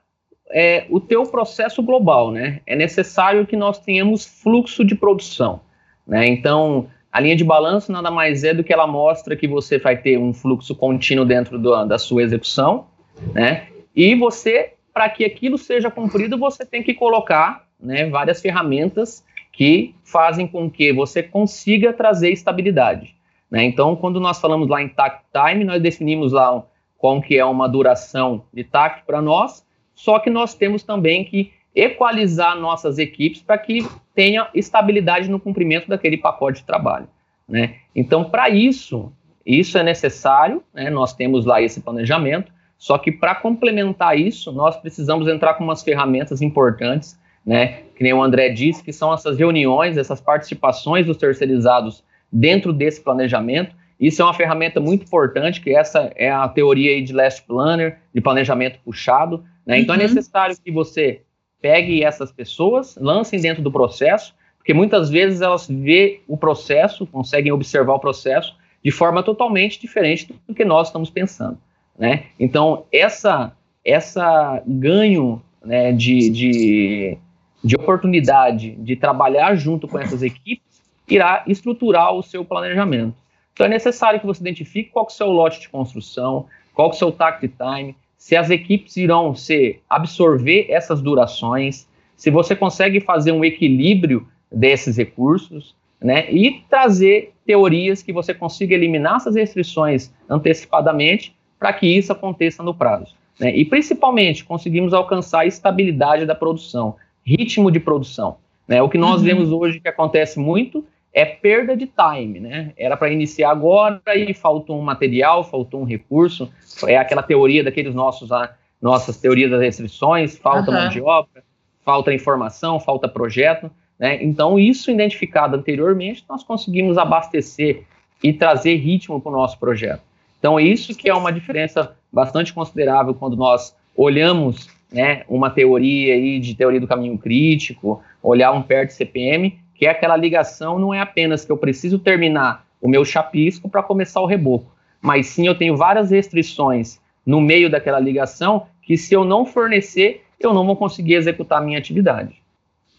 [0.50, 2.60] é, o teu processo global, né?
[2.66, 5.60] É necessário que nós tenhamos fluxo de produção,
[6.06, 6.26] né?
[6.26, 9.96] Então, a linha de balanço nada mais é do que ela mostra que você vai
[9.96, 12.86] ter um fluxo contínuo dentro do, da sua execução,
[13.34, 13.68] né?
[13.94, 19.94] E você, para que aquilo seja cumprido, você tem que colocar né, várias ferramentas que
[20.04, 23.16] fazem com que você consiga trazer estabilidade.
[23.50, 23.64] Né?
[23.64, 26.62] Então, quando nós falamos lá em Takt Time, nós definimos lá
[26.98, 31.52] qual que é uma duração de TAC para nós, só que nós temos também que
[31.74, 37.08] equalizar nossas equipes para que tenha estabilidade no cumprimento daquele pacote de trabalho.
[37.48, 37.76] Né?
[37.94, 39.12] Então, para isso,
[39.46, 40.90] isso é necessário, né?
[40.90, 45.82] nós temos lá esse planejamento, só que para complementar isso, nós precisamos entrar com umas
[45.82, 47.82] ferramentas importantes, né?
[47.96, 53.00] que nem o André disse, que são essas reuniões, essas participações dos terceirizados dentro desse
[53.00, 57.98] planejamento, isso é uma ferramenta muito importante, que essa é a teoria de Last Planner,
[58.14, 59.44] de planejamento puxado.
[59.66, 59.80] Né?
[59.80, 60.04] Então é uhum.
[60.04, 61.22] é necessário que você
[61.60, 67.50] pegue essas pessoas, lancem dentro do processo, porque muitas vezes elas vê o processo, conseguem
[67.50, 71.58] observar o processo, de forma totalmente diferente do que nós estamos pensando.
[71.98, 72.26] Né?
[72.38, 73.52] Então, essa,
[73.84, 77.18] essa ganho né, de, de,
[77.64, 83.16] de oportunidade de trabalhar junto com essas equipes irá estruturar o seu planejamento.
[83.58, 86.88] Então, é necessário que você identifique qual que é o seu lote de construção, qual
[86.90, 92.30] que é o seu tact time, se as equipes irão se absorver essas durações, se
[92.30, 99.16] você consegue fazer um equilíbrio desses recursos, né, e trazer teorias que você consiga eliminar
[99.16, 103.16] essas restrições antecipadamente para que isso aconteça no prazo.
[103.40, 103.56] Né?
[103.56, 106.94] E principalmente conseguimos alcançar a estabilidade da produção,
[107.26, 108.36] ritmo de produção.
[108.68, 108.80] Né?
[108.80, 109.26] O que nós uhum.
[109.26, 112.72] vemos hoje que acontece muito é perda de time, né?
[112.76, 116.52] Era para iniciar agora e faltou um material, faltou um recurso.
[116.86, 120.76] É aquela teoria daqueles nossos ah, nossas teorias das restrições, falta uhum.
[120.76, 121.42] mão de obra,
[121.84, 123.70] falta informação, falta projeto.
[123.98, 124.22] Né?
[124.22, 127.84] Então, isso identificado anteriormente, nós conseguimos abastecer
[128.22, 130.02] e trazer ritmo para o nosso projeto.
[130.38, 136.14] Então, é isso que é uma diferença bastante considerável quando nós olhamos né, uma teoria
[136.14, 140.92] aí de teoria do caminho crítico, olhar um PERT CPM, que é aquela ligação, não
[140.92, 144.70] é apenas que eu preciso terminar o meu chapisco para começar o reboco,
[145.00, 150.24] mas sim eu tenho várias restrições no meio daquela ligação que se eu não fornecer,
[150.40, 152.34] eu não vou conseguir executar a minha atividade.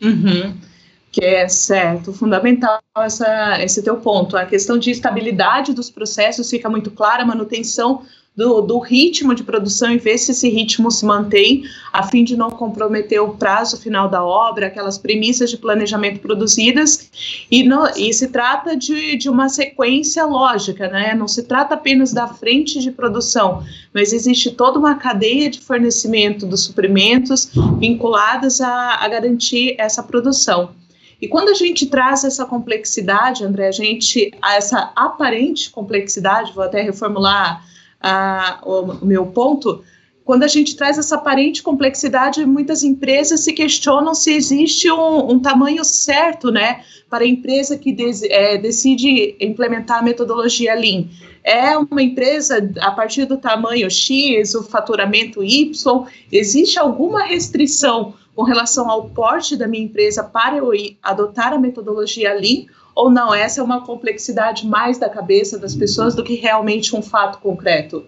[0.01, 0.55] Uhum
[1.11, 4.37] que é certo, fundamental essa, esse teu ponto.
[4.37, 8.03] A questão de estabilidade dos processos fica muito clara, manutenção
[8.35, 12.37] do, do, ritmo de produção e ver se esse ritmo se mantém, a fim de
[12.37, 17.09] não comprometer o prazo final da obra, aquelas premissas de planejamento produzidas,
[17.51, 21.13] e, não, e se trata de, de uma sequência lógica, né?
[21.13, 23.63] não se trata apenas da frente de produção,
[23.93, 30.71] mas existe toda uma cadeia de fornecimento dos suprimentos vinculadas a, a garantir essa produção.
[31.21, 36.81] E quando a gente traz essa complexidade, André, a gente, essa aparente complexidade, vou até
[36.81, 37.67] reformular
[38.63, 39.83] o meu ponto,
[40.23, 45.39] quando a gente traz essa aparente complexidade, muitas empresas se questionam se existe um, um
[45.39, 51.05] tamanho certo, né, para a empresa que des, é, decide implementar a metodologia Lean.
[51.43, 58.43] É uma empresa a partir do tamanho X, o faturamento Y, existe alguma restrição com
[58.43, 60.71] relação ao porte da minha empresa para eu
[61.01, 62.67] adotar a metodologia Lean
[62.99, 63.33] ou não?
[63.33, 68.03] Essa é uma complexidade mais da cabeça das pessoas do que realmente um fato concreto?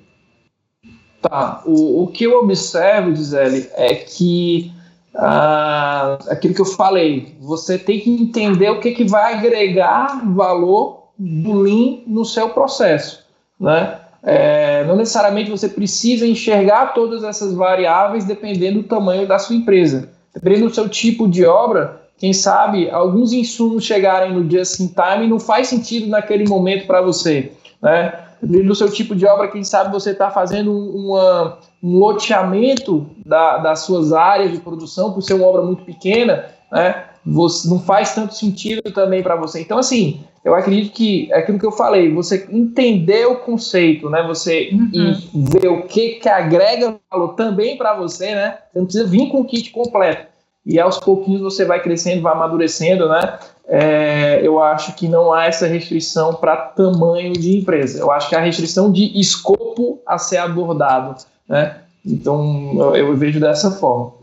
[1.22, 1.62] Tá.
[1.66, 4.70] O, o que eu observo, Gisele, é que
[5.16, 11.12] ah, aquilo que eu falei, você tem que entender o que, que vai agregar valor
[11.18, 13.24] do Lean no seu processo.
[13.58, 13.98] Né?
[14.22, 20.10] É, não necessariamente você precisa enxergar todas essas variáveis dependendo do tamanho da sua empresa.
[20.34, 25.28] Dependendo do seu tipo de obra, quem sabe alguns insumos chegarem no just in time
[25.28, 27.52] não faz sentido naquele momento para você,
[27.82, 28.14] né?
[28.44, 33.80] Do seu tipo de obra, quem sabe você está fazendo uma, um loteamento da, das
[33.80, 37.06] suas áreas de produção por ser uma obra muito pequena, né?
[37.26, 39.60] Você, não faz tanto sentido também para você.
[39.60, 44.22] Então, assim, eu acredito que é aquilo que eu falei, você entender o conceito, né?
[44.28, 45.16] Você uhum.
[45.34, 48.60] ver o que, que agrega valor também para você, né?
[48.72, 50.31] Você não precisa vir com o kit completo.
[50.66, 53.40] E aos pouquinhos você vai crescendo, vai amadurecendo, né?
[53.68, 58.00] É, eu acho que não há essa restrição para tamanho de empresa.
[58.00, 61.16] Eu acho que há restrição de escopo a ser abordado,
[61.48, 61.78] né?
[62.06, 64.14] Então eu, eu vejo dessa forma.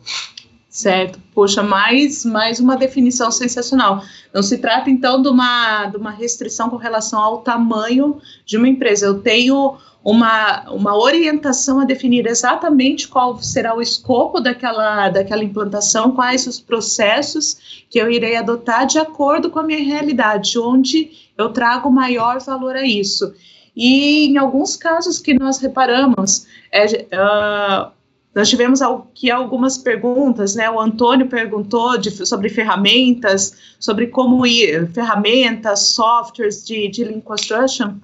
[0.69, 1.19] Certo.
[1.35, 4.03] Poxa, mais, mais uma definição sensacional.
[4.35, 8.69] Não se trata, então, de uma, de uma restrição com relação ao tamanho de uma
[8.69, 9.07] empresa.
[9.07, 16.13] Eu tenho uma, uma orientação a definir exatamente qual será o escopo daquela, daquela implantação,
[16.13, 21.49] quais os processos que eu irei adotar de acordo com a minha realidade, onde eu
[21.49, 23.35] trago maior valor a isso.
[23.75, 27.98] E em alguns casos que nós reparamos, é, uh,
[28.39, 30.71] nós tivemos aqui algumas perguntas, né?
[30.71, 37.95] O Antônio perguntou de, sobre ferramentas, sobre como ir, ferramentas, softwares de, de Lean Construction.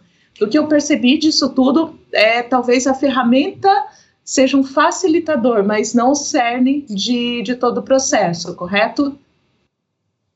[0.43, 3.71] O que eu percebi disso tudo é talvez a ferramenta
[4.25, 9.17] seja um facilitador, mas não o cerne de, de todo o processo, correto?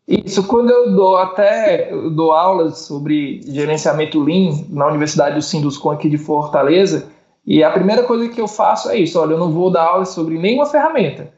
[0.07, 5.91] Isso, quando eu dou até eu dou aulas sobre gerenciamento Lean na Universidade do Sinduscom
[5.91, 7.11] aqui de Fortaleza,
[7.49, 10.05] e a primeira coisa que eu faço é isso: olha, eu não vou dar aula
[10.05, 11.33] sobre nenhuma ferramenta.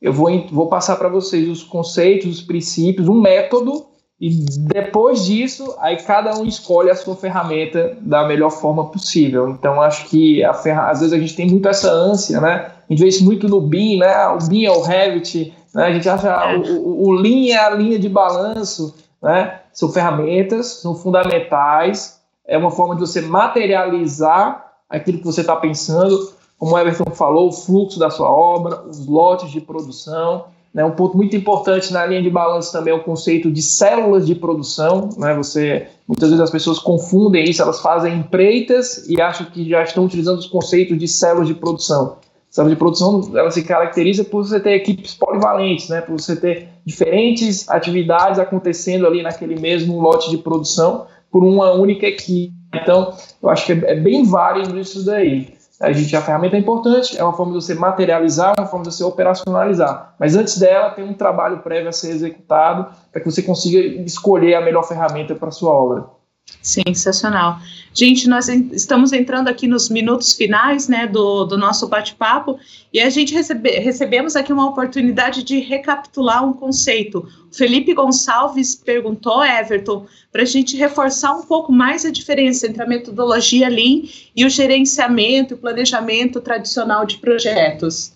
[0.00, 3.84] Eu vou, vou passar para vocês os conceitos, os princípios, um método,
[4.20, 9.48] e depois disso, aí cada um escolhe a sua ferramenta da melhor forma possível.
[9.48, 10.88] Então, acho que a ferra...
[10.88, 12.70] às vezes a gente tem muito essa ânsia, né?
[12.88, 14.28] A gente vê isso muito no BIM, né?
[14.28, 15.86] O BIM é o Revit, né?
[15.86, 16.56] a gente acha é.
[16.56, 19.62] o, o, o Lean é a linha de balanço, né?
[19.72, 26.32] São ferramentas, são fundamentais, é uma forma de você materializar aquilo que você está pensando,
[26.58, 30.46] como o Everton falou, o fluxo da sua obra, os lotes de produção.
[30.72, 30.84] Né?
[30.84, 34.34] Um ponto muito importante na linha de balanço também é o conceito de células de
[34.34, 35.10] produção.
[35.16, 35.34] Né?
[35.34, 40.04] Você, muitas vezes as pessoas confundem isso, elas fazem empreitas e acham que já estão
[40.04, 42.16] utilizando os conceitos de células de produção.
[42.48, 46.00] Célula de produção ela se caracteriza por você ter equipes polivalentes, né?
[46.00, 52.06] por você ter diferentes atividades acontecendo ali naquele mesmo lote de produção por uma única
[52.06, 52.55] equipe.
[52.74, 55.56] Então, eu acho que é, é bem válido isso daí.
[55.80, 58.94] A gente a ferramenta é importante, é uma forma de você materializar, uma forma de
[58.94, 60.14] você operacionalizar.
[60.18, 64.54] Mas antes dela, tem um trabalho prévio a ser executado para que você consiga escolher
[64.54, 66.16] a melhor ferramenta para sua obra.
[66.62, 67.58] Sensacional.
[67.92, 72.58] Gente, nós estamos entrando aqui nos minutos finais né, do, do nosso bate-papo
[72.92, 77.26] e a gente recebe, recebemos aqui uma oportunidade de recapitular um conceito.
[77.56, 82.86] Felipe Gonçalves perguntou, Everton, para a gente reforçar um pouco mais a diferença entre a
[82.86, 84.02] metodologia Lean
[84.34, 88.12] e o gerenciamento e planejamento tradicional de projetos.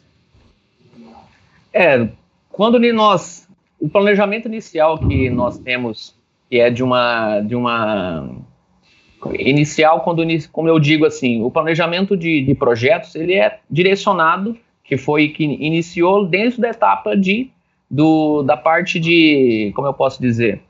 [1.72, 2.08] É,
[2.50, 3.48] quando nós.
[3.80, 6.14] O planejamento inicial que nós temos
[6.50, 8.28] que é de uma de uma
[9.38, 10.22] inicial quando
[10.52, 15.44] como eu digo assim o planejamento de, de projetos ele é direcionado que foi que
[15.44, 17.50] iniciou dentro da etapa de
[17.90, 20.60] do, da parte de como eu posso dizer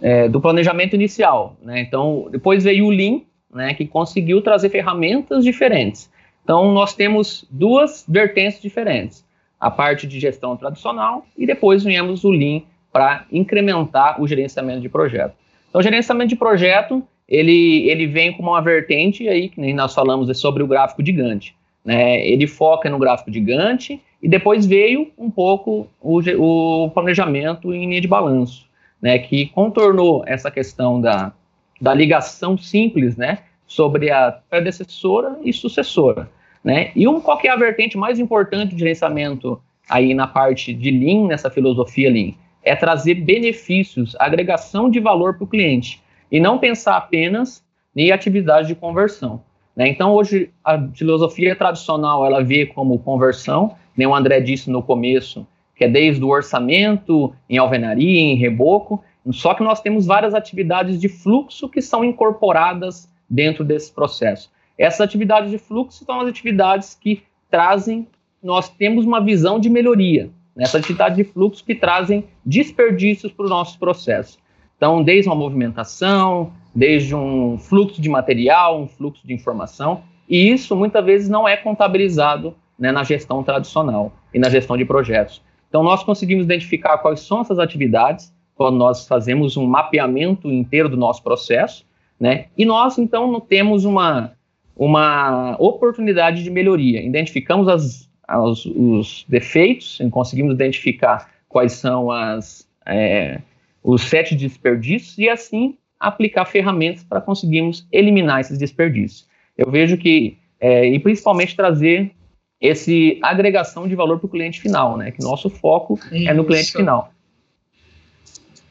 [0.00, 3.20] é, do planejamento inicial né então depois veio o Lean
[3.52, 6.10] né que conseguiu trazer ferramentas diferentes
[6.42, 9.24] então nós temos duas vertentes diferentes
[9.58, 12.60] a parte de gestão tradicional e depois viemos o Lean
[12.92, 15.34] para incrementar o gerenciamento de projeto.
[15.68, 19.94] Então, o gerenciamento de projeto, ele, ele vem com uma vertente aí, que nem nós
[19.94, 21.56] falamos, é sobre o gráfico de Gantt.
[21.84, 22.26] Né?
[22.26, 27.88] Ele foca no gráfico de Gantt e depois veio um pouco o, o planejamento em
[27.88, 28.66] linha de balanço,
[29.00, 29.18] né?
[29.18, 31.32] que contornou essa questão da,
[31.80, 33.40] da ligação simples né?
[33.66, 36.30] sobre a predecessora e sucessora.
[36.62, 36.90] Né?
[36.96, 41.26] E um, qual é a vertente mais importante do gerenciamento aí na parte de Lean,
[41.26, 42.32] nessa filosofia Lean?
[42.64, 47.62] é trazer benefícios, agregação de valor para o cliente e não pensar apenas
[47.94, 49.42] em atividade de conversão.
[49.76, 49.88] Né?
[49.88, 55.46] Então, hoje, a filosofia tradicional ela vê como conversão, nem o André disse no começo,
[55.74, 61.00] que é desde o orçamento, em alvenaria, em reboco, só que nós temos várias atividades
[61.00, 64.50] de fluxo que são incorporadas dentro desse processo.
[64.78, 68.06] Essas atividades de fluxo são as atividades que trazem,
[68.42, 73.48] nós temos uma visão de melhoria, nessa atividade de fluxo que trazem desperdícios para o
[73.48, 74.38] nosso processo.
[74.76, 80.74] Então, desde uma movimentação, desde um fluxo de material, um fluxo de informação, e isso
[80.74, 85.42] muitas vezes não é contabilizado né, na gestão tradicional e na gestão de projetos.
[85.68, 90.96] Então, nós conseguimos identificar quais são essas atividades quando nós fazemos um mapeamento inteiro do
[90.96, 91.84] nosso processo,
[92.18, 94.32] né, e nós, então, temos uma,
[94.76, 97.02] uma oportunidade de melhoria.
[97.02, 103.40] Identificamos as aos, os defeitos, conseguimos identificar quais são as, é,
[103.82, 105.76] os sete desperdícios e assim
[106.06, 109.26] aplicar ferramentas para conseguirmos eliminar esses desperdícios.
[109.56, 112.12] Eu vejo que, é, e principalmente trazer
[112.60, 115.10] esse agregação de valor para o cliente final, né?
[115.10, 116.28] Que nosso foco Isso.
[116.28, 117.12] é no cliente final.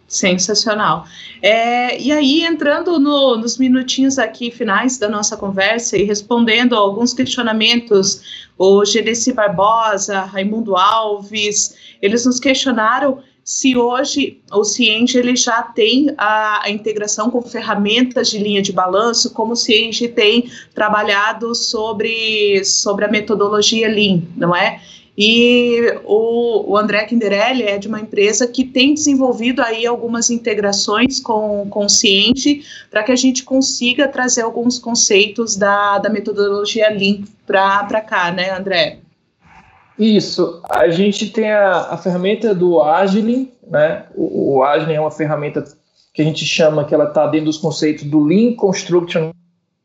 [0.08, 1.06] Sensacional.
[1.42, 6.80] É, e aí, entrando no, nos minutinhos aqui finais da nossa conversa e respondendo a
[6.80, 15.36] alguns questionamentos, o Genesi Barbosa, Raimundo Alves, eles nos questionaram se hoje o Cienge ele
[15.36, 20.50] já tem a, a, integração com ferramentas de linha de balanço, como o Cienge tem
[20.74, 24.82] trabalhado sobre, sobre a metodologia Lean, não é?
[25.16, 31.20] E o, o André Kinderelli é de uma empresa que tem desenvolvido aí algumas integrações
[31.20, 36.89] com, com o Ciente para que a gente consiga trazer alguns conceitos da, da metodologia
[36.89, 39.03] Lean para cá, né, André?
[39.98, 40.62] Isso.
[40.70, 44.06] A gente tem a, a ferramenta do Agile, né?
[44.16, 45.64] O, o Agile é uma ferramenta
[46.14, 49.32] que a gente chama que ela está dentro dos conceitos do Lean Construction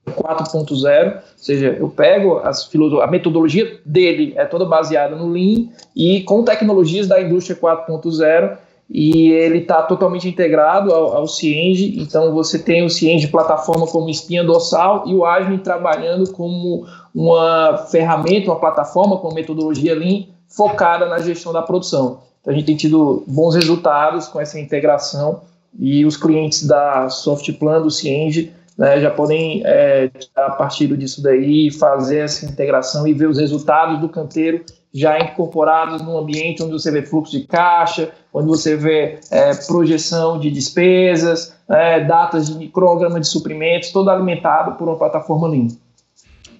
[0.06, 2.68] 4.0, ou seja, eu pego as
[3.02, 8.56] a metodologia dele é toda baseada no Lean e com tecnologias da indústria 4.0
[8.90, 14.08] e ele está totalmente integrado ao, ao Cienge, então você tem o Cienge plataforma como
[14.08, 16.86] espinha dorsal e o Agile trabalhando como
[17.18, 22.20] uma ferramenta, uma plataforma com metodologia Lean focada na gestão da produção.
[22.40, 25.40] Então a gente tem tido bons resultados com essa integração
[25.76, 31.72] e os clientes da Softplan, do Cienge, né, já podem é, a partir disso daí
[31.72, 34.64] fazer essa integração e ver os resultados do canteiro
[34.94, 40.38] já incorporados num ambiente onde você vê fluxo de caixa, onde você vê é, projeção
[40.38, 45.66] de despesas, é, datas de cronograma de suprimentos, todo alimentado por uma plataforma Lean.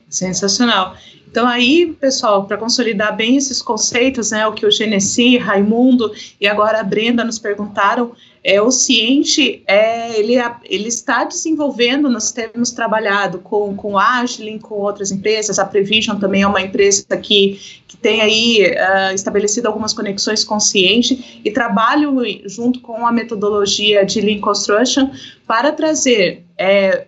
[0.09, 0.97] Sensacional.
[1.31, 6.49] Então aí, pessoal, para consolidar bem esses conceitos, né, o que o Genesi, Raimundo e
[6.49, 10.35] agora a Brenda nos perguntaram, é o Ciente, é, ele,
[10.65, 16.19] ele está desenvolvendo, nós temos trabalhado com, com a Agilin, com outras empresas, a Prevision
[16.19, 21.43] também é uma empresa que, que tem aí uh, estabelecido algumas conexões com o Ciente
[21.45, 25.11] e trabalho junto com a metodologia de Lean Construction
[25.47, 27.07] para trazer é,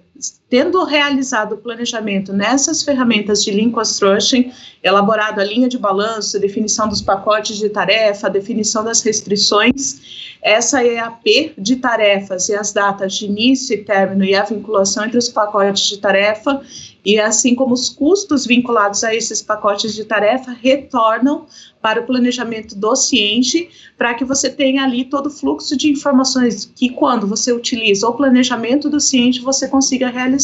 [0.51, 4.51] tendo realizado o planejamento nessas ferramentas de Lean Construction,
[4.82, 11.55] elaborado a linha de balanço, definição dos pacotes de tarefa, definição das restrições, essa EAP
[11.57, 15.86] de tarefas e as datas de início e término e a vinculação entre os pacotes
[15.86, 16.61] de tarefa
[17.05, 21.46] e assim como os custos vinculados a esses pacotes de tarefa retornam
[21.80, 26.70] para o planejamento do ciente, para que você tenha ali todo o fluxo de informações
[26.74, 30.39] que quando você utiliza o planejamento do ciente, você consiga realizar.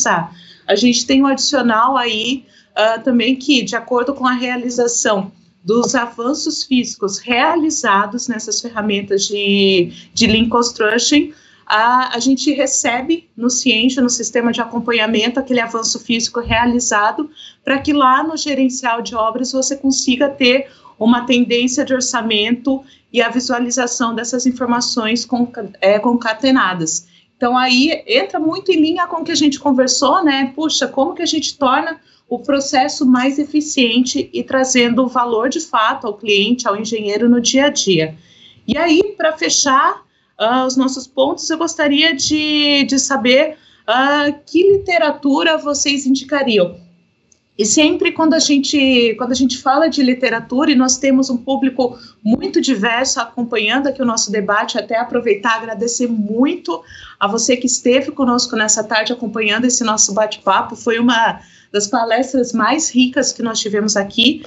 [0.67, 5.33] A gente tem um adicional aí uh, também que, de acordo com a realização
[5.65, 11.33] dos avanços físicos realizados nessas ferramentas de, de Lean Construction,
[11.67, 17.29] a, a gente recebe no Ciente, no sistema de acompanhamento, aquele avanço físico realizado,
[17.65, 23.21] para que lá no gerencial de obras você consiga ter uma tendência de orçamento e
[23.21, 25.27] a visualização dessas informações
[25.81, 27.09] é, concatenadas.
[27.37, 30.53] Então, aí entra muito em linha com o que a gente conversou, né?
[30.55, 36.07] Puxa, como que a gente torna o processo mais eficiente e trazendo valor de fato
[36.07, 38.17] ao cliente, ao engenheiro no dia a dia.
[38.67, 40.03] E aí, para fechar,
[40.41, 43.57] uh, os nossos pontos, eu gostaria de, de saber
[43.89, 46.81] uh, que literatura vocês indicariam.
[47.59, 51.39] E sempre quando a gente quando a gente fala de literatura e nós temos um
[51.39, 56.83] público muito diverso acompanhando aqui o nosso debate, até aproveitar agradecer muito
[57.19, 60.77] a você que esteve conosco nessa tarde acompanhando esse nosso bate-papo.
[60.77, 61.41] Foi uma
[61.73, 64.45] das palestras mais ricas que nós tivemos aqui.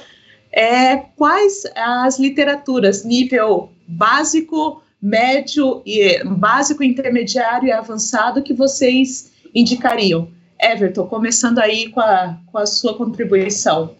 [0.52, 10.28] É, quais as literaturas nível básico, médio e básico, intermediário e avançado que vocês indicariam?
[10.62, 13.96] Everton, começando aí com a, com a sua contribuição.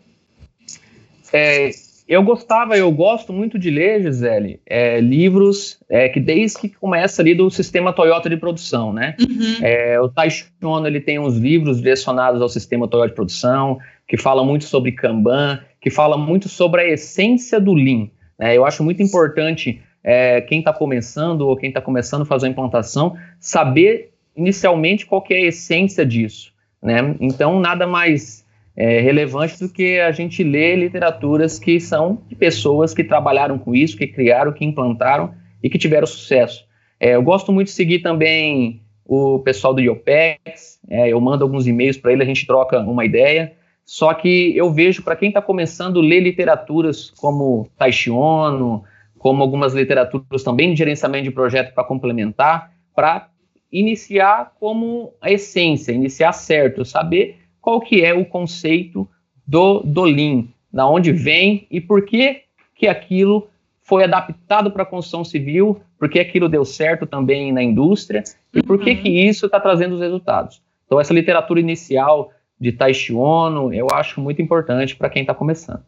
[1.32, 1.72] É,
[2.08, 7.22] eu gostava, eu gosto muito de ler, Gisele, é, livros é, que desde que começa
[7.22, 9.16] ali do sistema Toyota de produção, né?
[9.20, 9.58] Uhum.
[9.62, 14.44] É, o Taishono, ele tem uns livros direcionados ao sistema Toyota de produção, que falam
[14.44, 18.10] muito sobre Kanban, que fala muito sobre a essência do Lean.
[18.40, 18.58] Né?
[18.58, 22.50] Eu acho muito importante é, quem está começando ou quem está começando a fazer a
[22.50, 26.49] implantação, saber inicialmente qual que é a essência disso.
[26.82, 27.16] Né?
[27.20, 32.94] Então, nada mais é, relevante do que a gente ler literaturas que são de pessoas
[32.94, 36.66] que trabalharam com isso, que criaram, que implantaram e que tiveram sucesso.
[37.00, 41.66] É, eu gosto muito de seguir também o pessoal do IOPEX, é, eu mando alguns
[41.68, 43.54] e-mails para ele, a gente troca uma ideia.
[43.84, 48.84] Só que eu vejo para quem está começando ler literaturas como Taishiono,
[49.18, 53.29] como algumas literaturas também de gerenciamento de projeto para complementar, para
[53.72, 59.08] iniciar como a essência, iniciar certo, saber qual que é o conceito
[59.46, 62.44] do, do Lean, da onde vem e por que,
[62.76, 63.48] que aquilo
[63.82, 68.62] foi adaptado para a construção civil, por que aquilo deu certo também na indústria e
[68.62, 69.02] por que, uhum.
[69.02, 70.62] que isso está trazendo os resultados.
[70.86, 75.84] Então, essa literatura inicial de Taishi Ono, eu acho muito importante para quem está começando.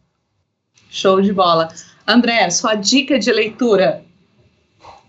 [0.90, 1.68] Show de bola.
[2.06, 4.04] André, sua dica de leitura.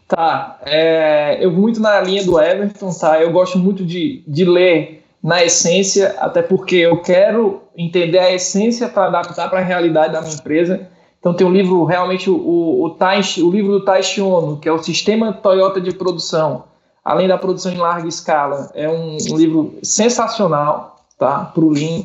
[0.08, 3.22] Tá, é, eu vou muito na linha do Everton, tá?
[3.22, 8.90] Eu gosto muito de, de ler na essência, até porque eu quero entender a essência
[8.90, 10.88] para adaptar para a realidade da minha empresa.
[11.20, 14.72] Então tem um livro, realmente, o, o, o, o livro do Taishi Ono, que é
[14.72, 16.66] o Sistema Toyota de Produção,
[17.04, 18.70] além da produção em larga escala.
[18.76, 21.46] É um, um livro sensacional, tá?
[21.46, 22.04] Para o Lean.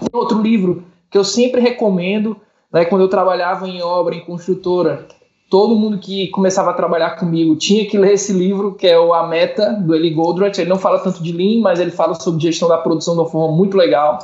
[0.00, 2.36] Tem outro livro que eu sempre recomendo,
[2.72, 5.06] né, quando eu trabalhava em obra, em construtora,
[5.50, 9.14] todo mundo que começava a trabalhar comigo tinha que ler esse livro, que é o
[9.14, 10.58] A Meta, do Eli Goldratt.
[10.58, 13.28] Ele não fala tanto de Lean, mas ele fala sobre gestão da produção de uma
[13.28, 14.18] forma muito legal,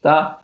[0.00, 0.38] tá?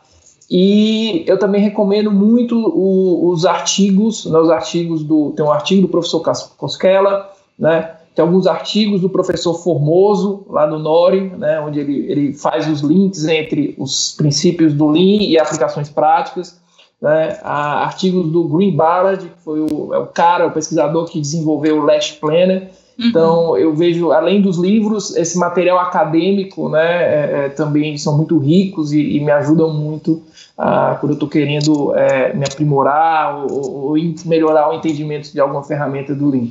[0.51, 5.31] E eu também recomendo muito o, os artigos, né, os artigos do...
[5.31, 6.21] Tem um artigo do professor
[6.57, 7.95] Cosquela, né?
[8.13, 12.81] Tem alguns artigos do professor Formoso, lá no Nori, né, onde ele, ele faz os
[12.81, 16.63] links entre os princípios do Lean e aplicações práticas
[17.01, 21.79] né, artigos do Green Ballard, que foi o, é o cara, o pesquisador que desenvolveu
[21.79, 23.07] o Last Planner, Uhum.
[23.07, 28.37] Então, eu vejo, além dos livros, esse material acadêmico, né, é, é, também são muito
[28.37, 30.23] ricos e, e me ajudam muito
[30.57, 35.63] ah, quando eu estou querendo é, me aprimorar ou, ou, melhorar o entendimento de alguma
[35.63, 36.47] ferramenta do Lean.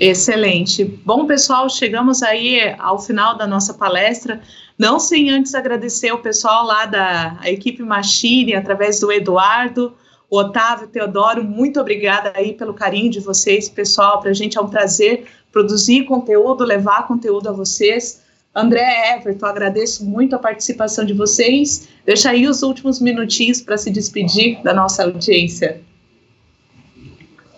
[0.00, 0.84] Excelente.
[0.84, 4.40] Bom, pessoal, chegamos aí ao final da nossa palestra.
[4.78, 9.94] Não sem antes agradecer o pessoal lá da equipe Machine, através do Eduardo,
[10.28, 14.20] o Otávio, Teodoro, muito obrigada aí pelo carinho de vocês, pessoal.
[14.20, 18.20] Para a gente é um prazer produzir conteúdo, levar conteúdo a vocês.
[18.52, 21.88] André Everton, agradeço muito a participação de vocês.
[22.04, 25.80] Deixa aí os últimos minutinhos para se despedir da nossa audiência.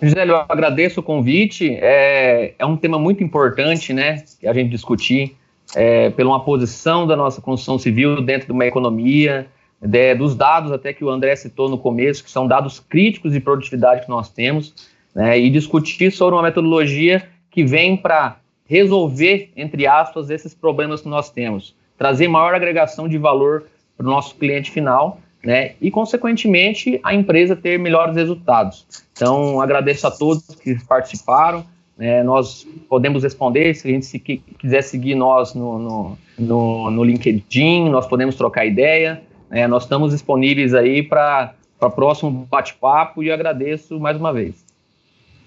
[0.00, 1.74] Gisele, eu agradeço o convite.
[1.80, 5.36] É, é um tema muito importante, né, a gente discutir,
[5.74, 9.46] é, pela uma posição da nossa construção civil dentro de uma economia,
[9.80, 13.40] de, dos dados até que o André citou no começo, que são dados críticos de
[13.40, 14.74] produtividade que nós temos,
[15.14, 18.36] né, e discutir sobre uma metodologia que vem para
[18.66, 23.64] resolver, entre aspas, esses problemas que nós temos, trazer maior agregação de valor
[23.96, 28.84] para o nosso cliente final, né, e, consequentemente, a empresa ter melhores resultados.
[29.12, 31.64] Então, agradeço a todos que participaram,
[31.96, 37.04] né, nós podemos responder, se a gente se, quiser seguir nós no, no, no, no
[37.04, 43.30] LinkedIn, nós podemos trocar ideia, é, nós estamos disponíveis aí para o próximo bate-papo e
[43.30, 44.66] agradeço mais uma vez.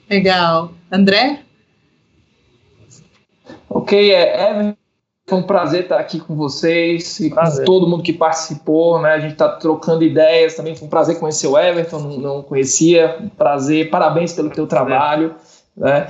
[0.09, 0.71] Legal.
[0.89, 1.41] André?
[3.69, 4.75] Ok, é, é
[5.30, 7.65] foi um prazer estar aqui com vocês e prazer.
[7.65, 9.13] com todo mundo que participou, né?
[9.13, 10.75] A gente está trocando ideias também.
[10.75, 13.30] Foi um prazer conhecer o Everton, não, não conhecia.
[13.38, 15.36] Prazer, parabéns pelo teu trabalho,
[15.77, 16.09] né?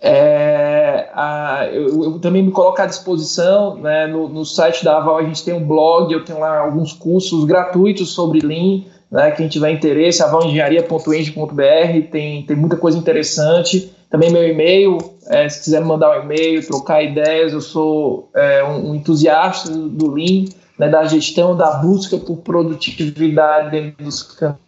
[0.00, 5.18] É, a, eu, eu, também me coloco à disposição né, no, no, site da Aval
[5.18, 9.48] a gente tem um blog, eu tenho lá alguns cursos gratuitos sobre Lean, né, quem
[9.48, 16.18] tiver interesse, avalengenharia.eng.br, tem, tem muita coisa interessante, também meu e-mail, é, se quiser mandar
[16.18, 20.46] um e-mail, trocar ideias, eu sou é, um, um, entusiasta do Lean,
[20.78, 24.60] né, da gestão, da busca por produtividade dentro dos campos.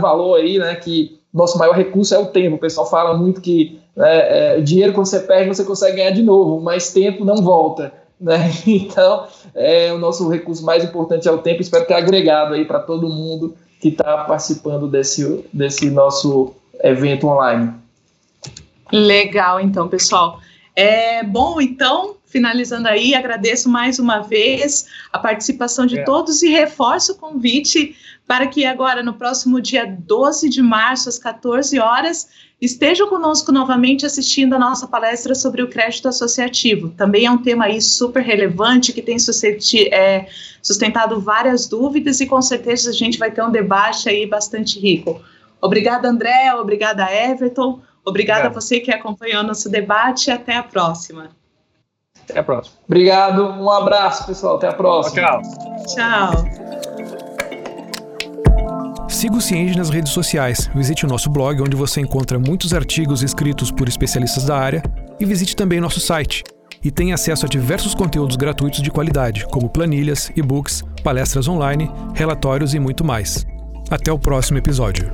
[0.00, 2.56] valor aí, né, que nosso maior recurso é o tempo.
[2.56, 6.22] O pessoal fala muito que né, é, dinheiro quando você perde você consegue ganhar de
[6.22, 7.92] novo, mas tempo não volta.
[8.20, 8.50] Né?
[8.66, 11.62] Então, é, o nosso recurso mais importante é o tempo.
[11.62, 17.72] Espero ter agregado aí para todo mundo que está participando desse, desse nosso evento online.
[18.92, 20.40] Legal, então, pessoal.
[20.74, 26.04] É bom, então, finalizando aí, agradeço mais uma vez a participação de é.
[26.04, 27.96] todos e reforço o convite
[28.26, 32.28] para que agora, no próximo dia 12 de março, às 14 horas,
[32.60, 36.88] estejam conosco novamente assistindo a nossa palestra sobre o crédito associativo.
[36.90, 39.16] Também é um tema aí super relevante que tem
[39.92, 40.26] é,
[40.60, 45.20] sustentado várias dúvidas e com certeza a gente vai ter um debate aí bastante rico.
[45.60, 48.46] Obrigada, André, obrigada, Everton, obrigada Obrigado.
[48.46, 51.30] a você que acompanhou nosso debate e até a próxima.
[52.22, 52.76] Até a próxima.
[52.86, 55.22] Obrigado, um abraço, pessoal, até a próxima.
[55.22, 55.42] Tchau.
[55.86, 56.87] Tchau.
[59.08, 63.22] Siga o Cienge nas redes sociais, visite o nosso blog onde você encontra muitos artigos
[63.22, 64.82] escritos por especialistas da área
[65.18, 66.44] e visite também nosso site.
[66.84, 72.74] E tenha acesso a diversos conteúdos gratuitos de qualidade, como planilhas, e-books, palestras online, relatórios
[72.74, 73.44] e muito mais.
[73.90, 75.10] Até o próximo episódio.